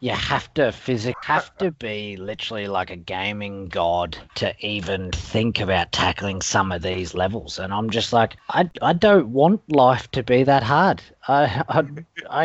[0.00, 5.60] you have to physic have to be literally like a gaming god to even think
[5.60, 7.58] about tackling some of these levels.
[7.58, 11.02] And I'm just like, I, I don't want life to be that hard.
[11.26, 11.84] I I,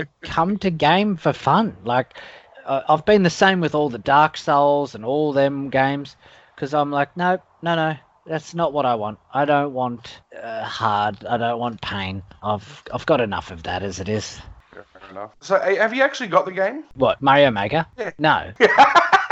[0.02, 1.78] I come to game for fun.
[1.84, 2.18] Like
[2.66, 6.16] I've been the same with all the Dark Souls and all them games
[6.56, 7.96] because I'm like, no, no, no,
[8.26, 9.20] that's not what I want.
[9.34, 11.26] I don't want uh, hard.
[11.26, 12.24] I don't want pain.
[12.42, 14.40] I've I've got enough of that as it is.
[14.72, 15.32] Fair enough.
[15.42, 16.84] So, have you actually got the game?
[16.96, 17.86] What Mario Maker?
[17.98, 18.12] Yeah.
[18.18, 18.52] No,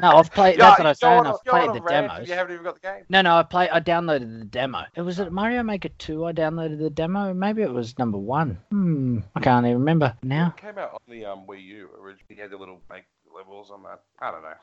[0.00, 0.58] no, I've played.
[0.58, 1.26] That's what I was you're saying.
[1.26, 2.28] I've played the demos.
[2.28, 3.04] You haven't even got the game.
[3.08, 3.68] No, no, I play.
[3.70, 4.84] I downloaded the demo.
[4.94, 6.24] It was it Mario Maker two.
[6.24, 7.34] I downloaded the demo.
[7.34, 8.58] Maybe it was number one.
[8.70, 10.54] Hmm, I can't even remember now.
[10.56, 12.24] It came out on the um, Wii U originally.
[12.28, 14.00] You had the little make levels on that.
[14.20, 14.54] I don't know.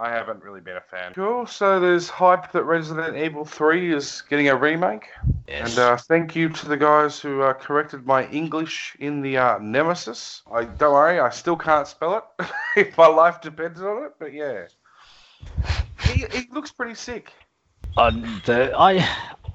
[0.00, 1.12] I haven't really been a fan.
[1.12, 1.46] Cool.
[1.46, 5.08] So there's hype that Resident Evil 3 is getting a remake.
[5.48, 5.70] Yes.
[5.70, 9.58] And uh, thank you to the guys who uh, corrected my English in the uh,
[9.58, 10.42] Nemesis.
[10.52, 14.12] I don't worry, I still can't spell it if my life depends on it.
[14.20, 14.66] But yeah,
[16.02, 17.32] he, he looks pretty sick.
[17.96, 19.06] on the I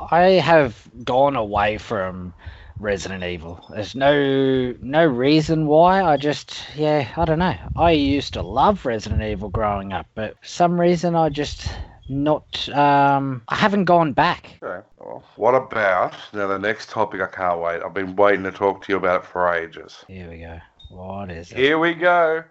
[0.09, 2.33] I have gone away from
[2.79, 3.63] Resident Evil.
[3.69, 6.01] There's no no reason why.
[6.03, 7.55] I just yeah, I don't know.
[7.77, 11.69] I used to love Resident Evil growing up, but for some reason I just
[12.09, 14.59] not um I haven't gone back.
[14.61, 14.85] Okay.
[14.99, 17.21] Well, what about now the next topic?
[17.21, 17.81] I can't wait.
[17.83, 20.03] I've been waiting to talk to you about it for ages.
[20.07, 20.59] Here we go.
[20.89, 21.57] What is it?
[21.57, 22.43] Here we go.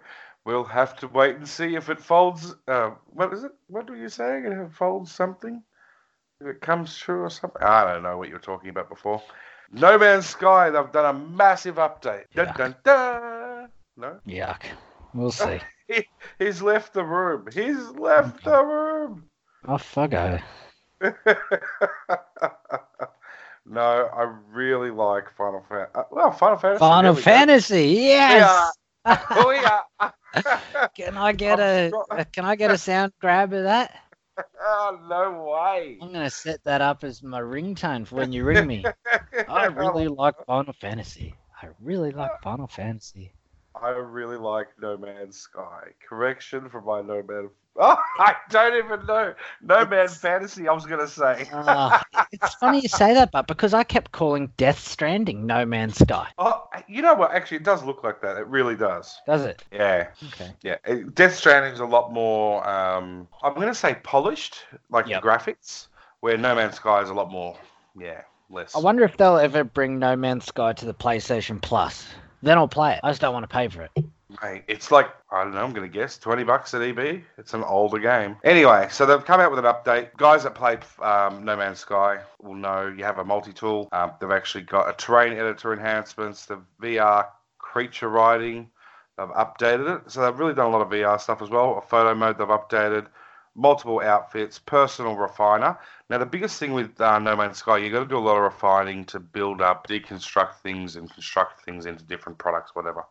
[0.45, 2.55] We'll have to wait and see if it folds.
[2.67, 3.51] Uh, what is it?
[3.67, 4.45] What were you saying?
[4.45, 5.63] If it folds something?
[6.41, 7.61] If it comes true or something?
[7.61, 9.21] I don't know what you were talking about before.
[9.71, 10.69] No Man's Sky.
[10.69, 12.25] They've done a massive update.
[12.35, 12.57] Dun, Yuck.
[12.57, 13.69] dun, dun.
[13.95, 14.63] No, Yuck.
[15.13, 15.59] We'll see.
[15.87, 16.05] he,
[16.39, 17.47] he's left the room.
[17.53, 19.29] He's left the room.
[19.65, 20.41] Oh fuggo.
[23.65, 25.91] no, I really like Final Fantasy.
[25.95, 26.79] Uh, well, Final Fantasy.
[26.79, 27.23] Final really good.
[27.23, 28.71] Fantasy, yes.
[29.05, 30.09] Oh yeah.
[30.95, 33.93] can I get a, a can I get a sound grab of that?
[34.61, 35.97] oh no way.
[36.01, 38.85] I'm gonna set that up as my ringtone for when you ring me.
[39.47, 41.35] I really like Final Fantasy.
[41.61, 43.33] I really like Final Fantasy.
[43.75, 45.89] I really like No Man's Sky.
[46.07, 47.49] Correction for my No Man.
[47.75, 49.33] Oh, I don't even know.
[49.61, 50.67] No Man Fantasy.
[50.67, 51.47] I was gonna say.
[51.53, 55.97] Ah, it's funny you say that, but because I kept calling Death Stranding No Man's
[55.97, 56.29] Sky.
[56.37, 57.31] Oh, you know what?
[57.31, 58.37] Actually, it does look like that.
[58.37, 59.19] It really does.
[59.25, 59.63] Does it?
[59.71, 60.09] Yeah.
[60.27, 60.51] Okay.
[60.61, 62.67] Yeah, it- Death Stranding's a lot more.
[62.67, 64.57] Um, I'm going to say polished,
[64.89, 65.21] like Yep.
[65.21, 65.87] the graphics,
[66.19, 67.57] where No Man's Sky is a lot more.
[67.99, 68.21] Yeah,
[68.51, 68.75] less.
[68.75, 72.05] I wonder if they'll ever bring No Man's Sky to the PlayStation Plus.
[72.43, 72.99] Then I'll play it.
[73.03, 73.91] I just don't want to pay for it.
[74.41, 75.63] Mate, it's like I don't know.
[75.63, 77.21] I'm going to guess twenty bucks at EB.
[77.37, 78.37] It's an older game.
[78.43, 80.15] Anyway, so they've come out with an update.
[80.17, 83.89] Guys that played um, No Man's Sky will know you have a multi-tool.
[83.91, 87.27] Um, they've actually got a terrain editor enhancements, the VR
[87.57, 88.69] creature riding.
[89.17, 91.77] They've updated it, so they've really done a lot of VR stuff as well.
[91.77, 93.07] A photo mode they've updated,
[93.55, 95.77] multiple outfits, personal refiner.
[96.09, 98.37] Now the biggest thing with uh, No Man's Sky, you've got to do a lot
[98.37, 103.05] of refining to build up, deconstruct things, and construct things into different products, whatever.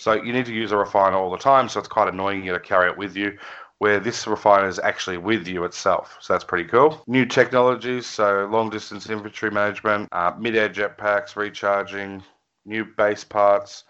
[0.00, 2.54] So you need to use a refiner all the time, so it's quite annoying you
[2.54, 3.36] to carry it with you.
[3.80, 7.02] Where this refiner is actually with you itself, so that's pretty cool.
[7.06, 12.22] New technologies, so long distance inventory management, uh, mid air jetpacks, recharging,
[12.64, 13.84] new base parts.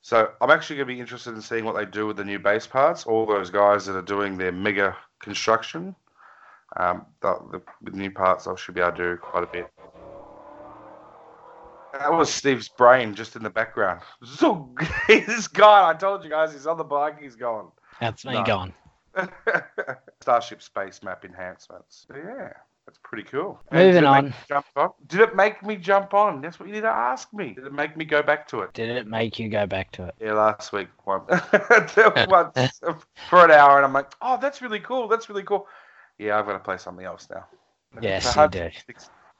[0.00, 2.38] So I'm actually going to be interested in seeing what they do with the new
[2.38, 3.04] base parts.
[3.04, 5.96] All those guys that are doing their mega construction,
[6.76, 9.72] um, the, the, new parts, I should be able to do quite a bit.
[11.98, 14.00] That was Steve's brain just in the background.
[14.24, 14.74] So
[15.06, 15.94] he's gone.
[15.94, 17.20] I told you guys, he's on the bike.
[17.20, 17.70] He's gone.
[18.00, 18.44] That's me No.
[18.44, 18.74] gone.
[20.20, 22.06] Starship space map enhancements.
[22.06, 22.52] So, yeah,
[22.86, 23.60] that's pretty cool.
[23.72, 24.34] Moving did it make on.
[24.48, 24.90] Jump on.
[25.08, 26.40] Did it make me jump on?
[26.40, 27.54] That's what you need to ask me.
[27.54, 28.72] Did it make me go back to it?
[28.74, 30.14] Did it make you go back to it?
[30.20, 31.22] Yeah, last week one.
[32.28, 32.80] once
[33.28, 35.08] for an hour, and I'm like, oh, that's really cool.
[35.08, 35.66] That's really cool.
[36.18, 37.46] Yeah, I've got to play something else now.
[38.00, 38.58] Yes, you do.
[38.58, 38.94] 160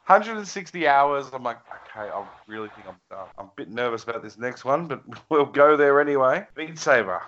[0.08, 1.26] 160 hours.
[1.34, 1.58] I'm like,
[1.96, 3.26] okay, I really think I'm done.
[3.36, 6.46] I'm a bit nervous about this next one, but we'll go there anyway.
[6.54, 7.20] Beat Saber.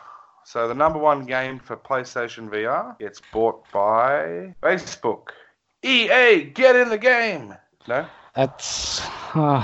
[0.45, 5.28] So the number one game for PlayStation VR It's bought by Facebook.
[5.83, 7.55] EA, get in the game.
[7.87, 8.07] No?
[8.35, 9.01] That's.
[9.35, 9.62] Uh,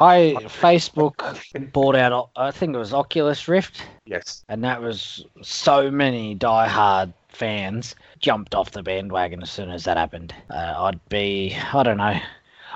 [0.00, 2.30] I Facebook bought out.
[2.34, 4.44] I think it was Oculus Rift, Yes.
[4.48, 9.96] and that was so many diehard fans jumped off the bandwagon as soon as that
[9.96, 10.34] happened.
[10.50, 11.54] Uh, I'd be.
[11.72, 12.18] I don't know.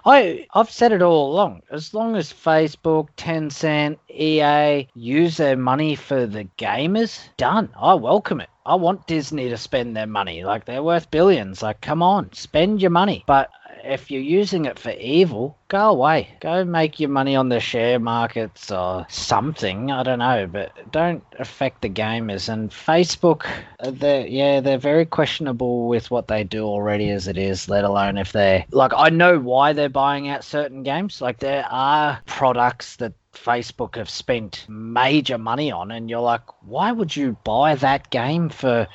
[0.07, 1.62] I I've said it all along.
[1.70, 7.70] As long as Facebook, Tencent, EA use their money for the gamers, done.
[7.74, 8.50] I welcome it.
[8.66, 10.44] I want Disney to spend their money.
[10.44, 11.62] Like they're worth billions.
[11.62, 13.24] Like come on, spend your money.
[13.26, 13.50] But
[13.83, 16.29] if you're using it for evil, go away.
[16.41, 19.91] Go make your money on the share markets or something.
[19.91, 22.49] I don't know, but don't affect the gamers.
[22.49, 23.47] And Facebook,
[23.81, 27.68] uh, they're yeah, they're very questionable with what they do already as it is.
[27.68, 31.20] Let alone if they're like, I know why they're buying out certain games.
[31.20, 36.93] Like there are products that Facebook have spent major money on, and you're like, why
[36.93, 38.87] would you buy that game for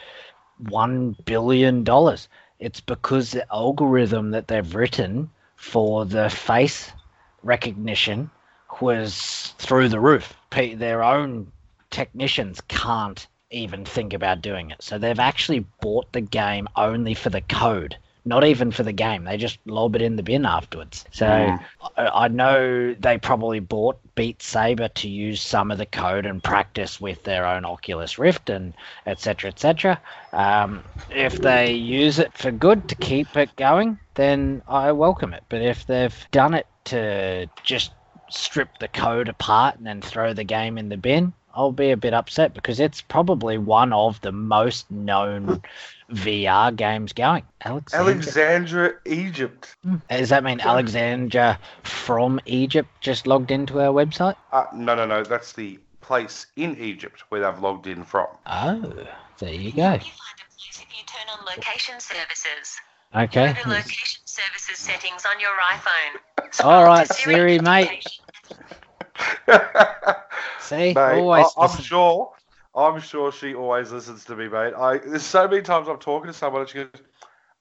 [0.57, 2.27] one billion dollars?
[2.59, 6.91] It's because the algorithm that they've written for the face
[7.41, 8.29] recognition
[8.81, 10.33] was through the roof.
[10.51, 11.51] Their own
[11.89, 14.81] technicians can't even think about doing it.
[14.81, 19.23] So they've actually bought the game only for the code, not even for the game.
[19.23, 21.05] They just lob it in the bin afterwards.
[21.11, 21.63] So Mm.
[21.97, 26.43] I, I know they probably bought Beat Saber to use some of the code and
[26.43, 28.73] practice with their own Oculus Rift and
[29.05, 29.49] etc.
[29.49, 29.99] etc.
[30.33, 35.43] Um, if they use it for good to keep it going, then I welcome it.
[35.49, 37.91] But if they've done it to just
[38.29, 41.97] strip the code apart and then throw the game in the bin, I'll be a
[41.97, 45.61] bit upset because it's probably one of the most known
[46.11, 47.43] VR games going.
[47.63, 48.13] Alexandra.
[48.13, 49.75] Alexandria, Egypt.
[50.09, 54.35] Does that mean Alexandra from Egypt just logged into our website?
[54.51, 55.23] Uh, no, no, no.
[55.23, 58.27] That's the place in Egypt where they've logged in from.
[58.45, 59.05] Oh,
[59.39, 59.93] there you go.
[59.93, 62.79] You find a place if you turn on location services.
[63.15, 63.53] Okay.
[63.53, 66.19] Go to location services settings on your iPhone.
[66.37, 68.05] All Scroll right, Siri, mate.
[70.59, 71.47] See, Mate, always.
[71.57, 72.31] I, am sure.
[72.75, 74.73] I'm sure she always listens to me, mate.
[74.75, 77.01] I there's so many times I'm talking to someone and she goes,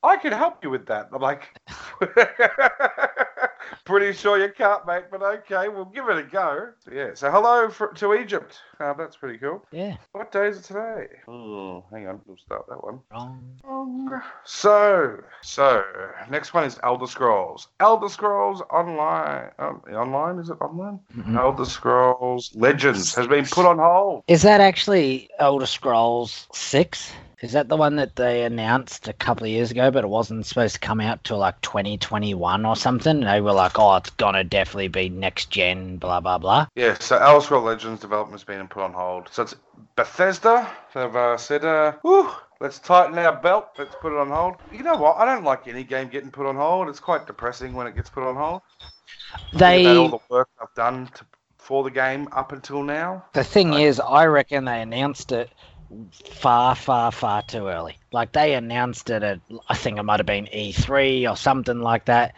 [0.02, 1.58] "I can help you with that." I'm like,
[3.84, 7.10] "Pretty sure you can't, mate, but okay, we'll give it a go." Yeah.
[7.14, 8.60] So hello for, to Egypt.
[8.80, 9.64] Uh, that's pretty cool.
[9.72, 9.96] Yeah.
[10.12, 11.06] What day is it today?
[11.26, 13.00] Oh, hang on, we'll start that one.
[13.10, 14.22] Wrong.
[14.44, 15.84] So, so
[16.30, 17.68] next one is Elder Scrolls.
[17.80, 19.50] Elder Scrolls Online.
[19.58, 21.00] Um, online is it online?
[21.16, 21.36] Mm-mm.
[21.36, 24.24] Elder Scrolls Legends has been put on hold.
[24.28, 27.12] Is that actually Elder Scrolls 6?
[27.40, 30.44] Is that the one that they announced a couple of years ago, but it wasn't
[30.44, 33.20] supposed to come out till like 2021 or something?
[33.20, 36.66] They were like, oh, it's going to definitely be next gen, blah, blah, blah.
[36.74, 39.28] Yeah, so Scrolls Legends development's been put on hold.
[39.30, 39.54] So it's
[39.94, 40.68] Bethesda.
[40.92, 42.28] They've uh, said, uh, whew,
[42.60, 43.68] let's tighten our belt.
[43.78, 44.56] Let's put it on hold.
[44.72, 45.18] You know what?
[45.18, 46.88] I don't like any game getting put on hold.
[46.88, 48.62] It's quite depressing when it gets put on hold.
[49.52, 51.24] They all the work I've done to,
[51.56, 53.26] for the game up until now.
[53.32, 55.50] the thing is, I reckon they announced it
[56.24, 57.98] far, far, far too early.
[58.12, 62.06] Like they announced it at, I think it might have been E3 or something like
[62.06, 62.34] that,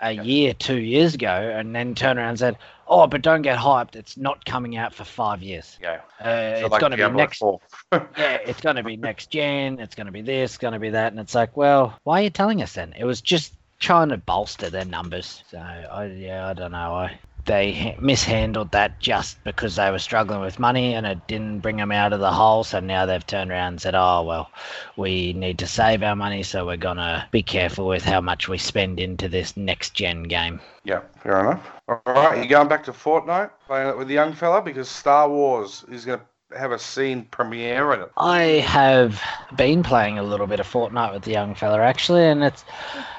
[0.00, 0.24] a Yep.
[0.26, 3.96] year, two years ago, and then turned around and said, "Oh, but don't get hyped.
[3.96, 5.76] It's not coming out for five years.
[5.82, 6.00] Yeah.
[6.20, 7.38] Uh, So it's like going to be next.
[7.38, 7.60] 4.
[8.16, 9.80] Yeah, it's going to be next gen.
[9.80, 10.56] It's going to be this.
[10.58, 12.94] Going to be that." And it's like, well, why are you telling us then?
[12.96, 15.42] It was just trying to bolster their numbers.
[15.50, 16.94] So, I, yeah, I don't know.
[16.94, 17.18] I
[17.48, 21.90] they mishandled that just because they were struggling with money and it didn't bring them
[21.90, 22.62] out of the hole.
[22.62, 24.50] So now they've turned around and said, oh, well,
[24.96, 26.44] we need to save our money.
[26.44, 30.24] So we're going to be careful with how much we spend into this next gen
[30.24, 30.60] game.
[30.84, 31.66] Yeah, fair enough.
[31.88, 35.28] All right, you going back to Fortnite, playing it with the young fella because Star
[35.28, 38.10] Wars is going to have a scene premiere in it.
[38.16, 39.20] I have
[39.56, 42.64] been playing a little bit of Fortnite with the young fella actually, and it's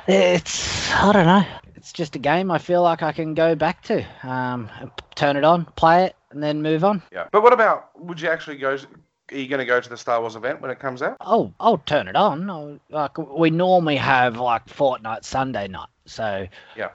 [0.07, 1.45] it's I don't know.
[1.80, 4.05] It's just a game I feel like I can go back to.
[4.23, 4.69] Um,
[5.15, 7.01] turn it on, play it, and then move on.
[7.09, 7.27] Yeah.
[7.32, 7.97] But what about?
[7.97, 8.71] Would you actually go?
[9.32, 11.15] Are you going to go to the Star Wars event when it comes out?
[11.21, 12.49] Oh, I'll turn it on.
[12.49, 16.89] I'll- Like we normally have like Fortnite Sunday night, so Yeah.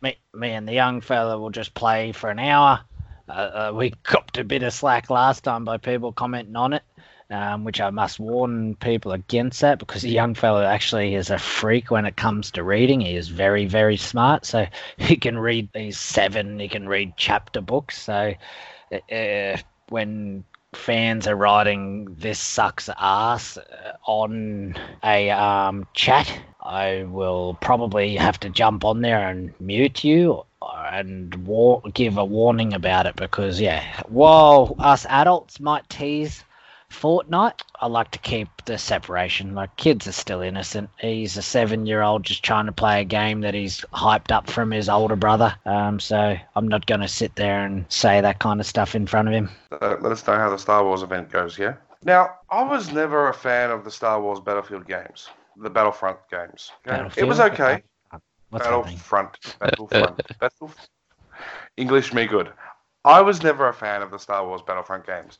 [0.00, 2.80] me me and the young fella will just play for an hour.
[3.28, 6.82] Uh, uh, we copped a bit of slack last time by people commenting on it,
[7.30, 11.38] um, which I must warn people against that because the young fellow actually is a
[11.38, 13.00] freak when it comes to reading.
[13.00, 14.44] He is very, very smart.
[14.44, 14.66] So
[14.96, 18.02] he can read these seven, he can read chapter books.
[18.02, 18.34] So
[19.10, 19.56] uh,
[19.88, 20.44] when
[20.74, 28.40] fans are writing this sucks ass uh, on a um, chat, I will probably have
[28.40, 33.60] to jump on there and mute you and war- give a warning about it because,
[33.60, 36.44] yeah, while us adults might tease
[36.94, 39.54] Fortnite, I like to keep the separation.
[39.54, 40.90] Like, kids are still innocent.
[41.00, 44.48] He's a seven year old just trying to play a game that he's hyped up
[44.48, 45.54] from his older brother.
[45.66, 49.06] Um, so I'm not going to sit there and say that kind of stuff in
[49.06, 49.50] front of him.
[49.72, 51.58] Uh, let us know how the Star Wars event goes.
[51.58, 51.74] Yeah.
[52.04, 56.70] Now, I was never a fan of the Star Wars Battlefield games, the Battlefront games.
[57.16, 57.82] It was okay.
[58.50, 58.72] What's thing?
[58.72, 59.56] Battlefront.
[59.58, 60.22] Battlefront.
[61.76, 62.52] English me good.
[63.04, 65.38] I was never a fan of the Star Wars Battlefront games.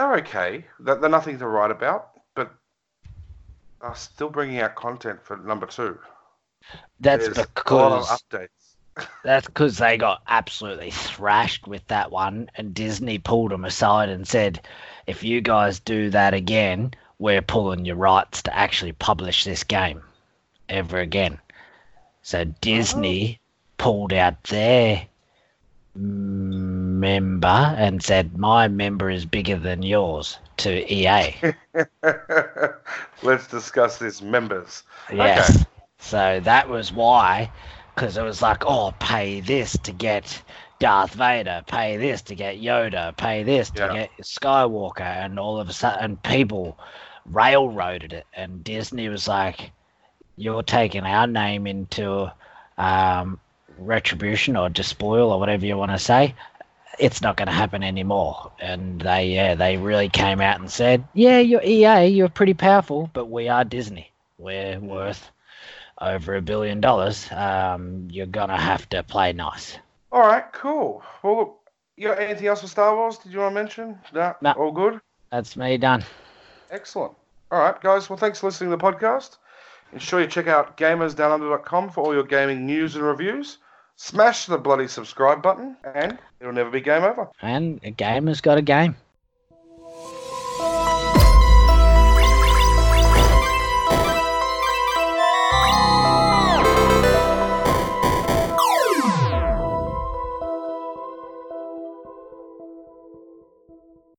[0.00, 0.64] They're okay.
[0.78, 2.54] They're, they're nothing to write about, but
[3.82, 5.98] are still bringing out content for number two.
[7.00, 8.48] That's There's because updates.
[9.24, 14.26] That's because they got absolutely thrashed with that one, and Disney pulled them aside and
[14.26, 14.66] said,
[15.06, 20.00] if you guys do that again, we're pulling your rights to actually publish this game
[20.70, 21.38] ever again.
[22.22, 23.44] So Disney oh.
[23.76, 25.06] pulled out their
[27.00, 27.46] member
[27.78, 31.34] and said, my member is bigger than yours to EA.
[33.22, 34.84] Let's discuss this, members.
[35.12, 35.64] Yes.
[35.98, 37.50] So that was why,
[37.94, 40.42] because it was like, oh, pay this to get
[40.78, 43.92] Darth Vader, pay this to get Yoda, pay this to Yeah.
[43.92, 46.78] get Skywalker, and all of a sudden people
[47.26, 49.72] railroaded it, and Disney was like,
[50.36, 52.30] you're taking our name into
[52.78, 53.38] um,
[53.78, 56.34] retribution or despoil or whatever you want to say
[57.00, 58.52] it's not going to happen anymore.
[58.60, 63.10] And they, yeah, they really came out and said, yeah, you're EA, you're pretty powerful,
[63.12, 64.10] but we are Disney.
[64.38, 64.82] We're mm.
[64.82, 65.30] worth
[66.00, 67.30] over a billion dollars.
[67.30, 69.78] Um, you're gonna have to play nice.
[70.12, 71.02] All right, cool.
[71.22, 71.60] Well, look,
[71.96, 73.18] you got anything else for Star Wars?
[73.18, 73.98] Did you want to mention?
[74.14, 74.52] No, no.
[74.52, 75.00] all good.
[75.30, 76.04] That's me done.
[76.70, 77.14] Excellent.
[77.50, 78.08] All right, guys.
[78.08, 79.36] Well, thanks for listening to the podcast.
[79.92, 83.58] Ensure you check out gamersdownunder.com for all your gaming news and reviews.
[84.02, 87.28] Smash the bloody subscribe button, and it'll never be game over.
[87.42, 88.96] And a gamer's got a game.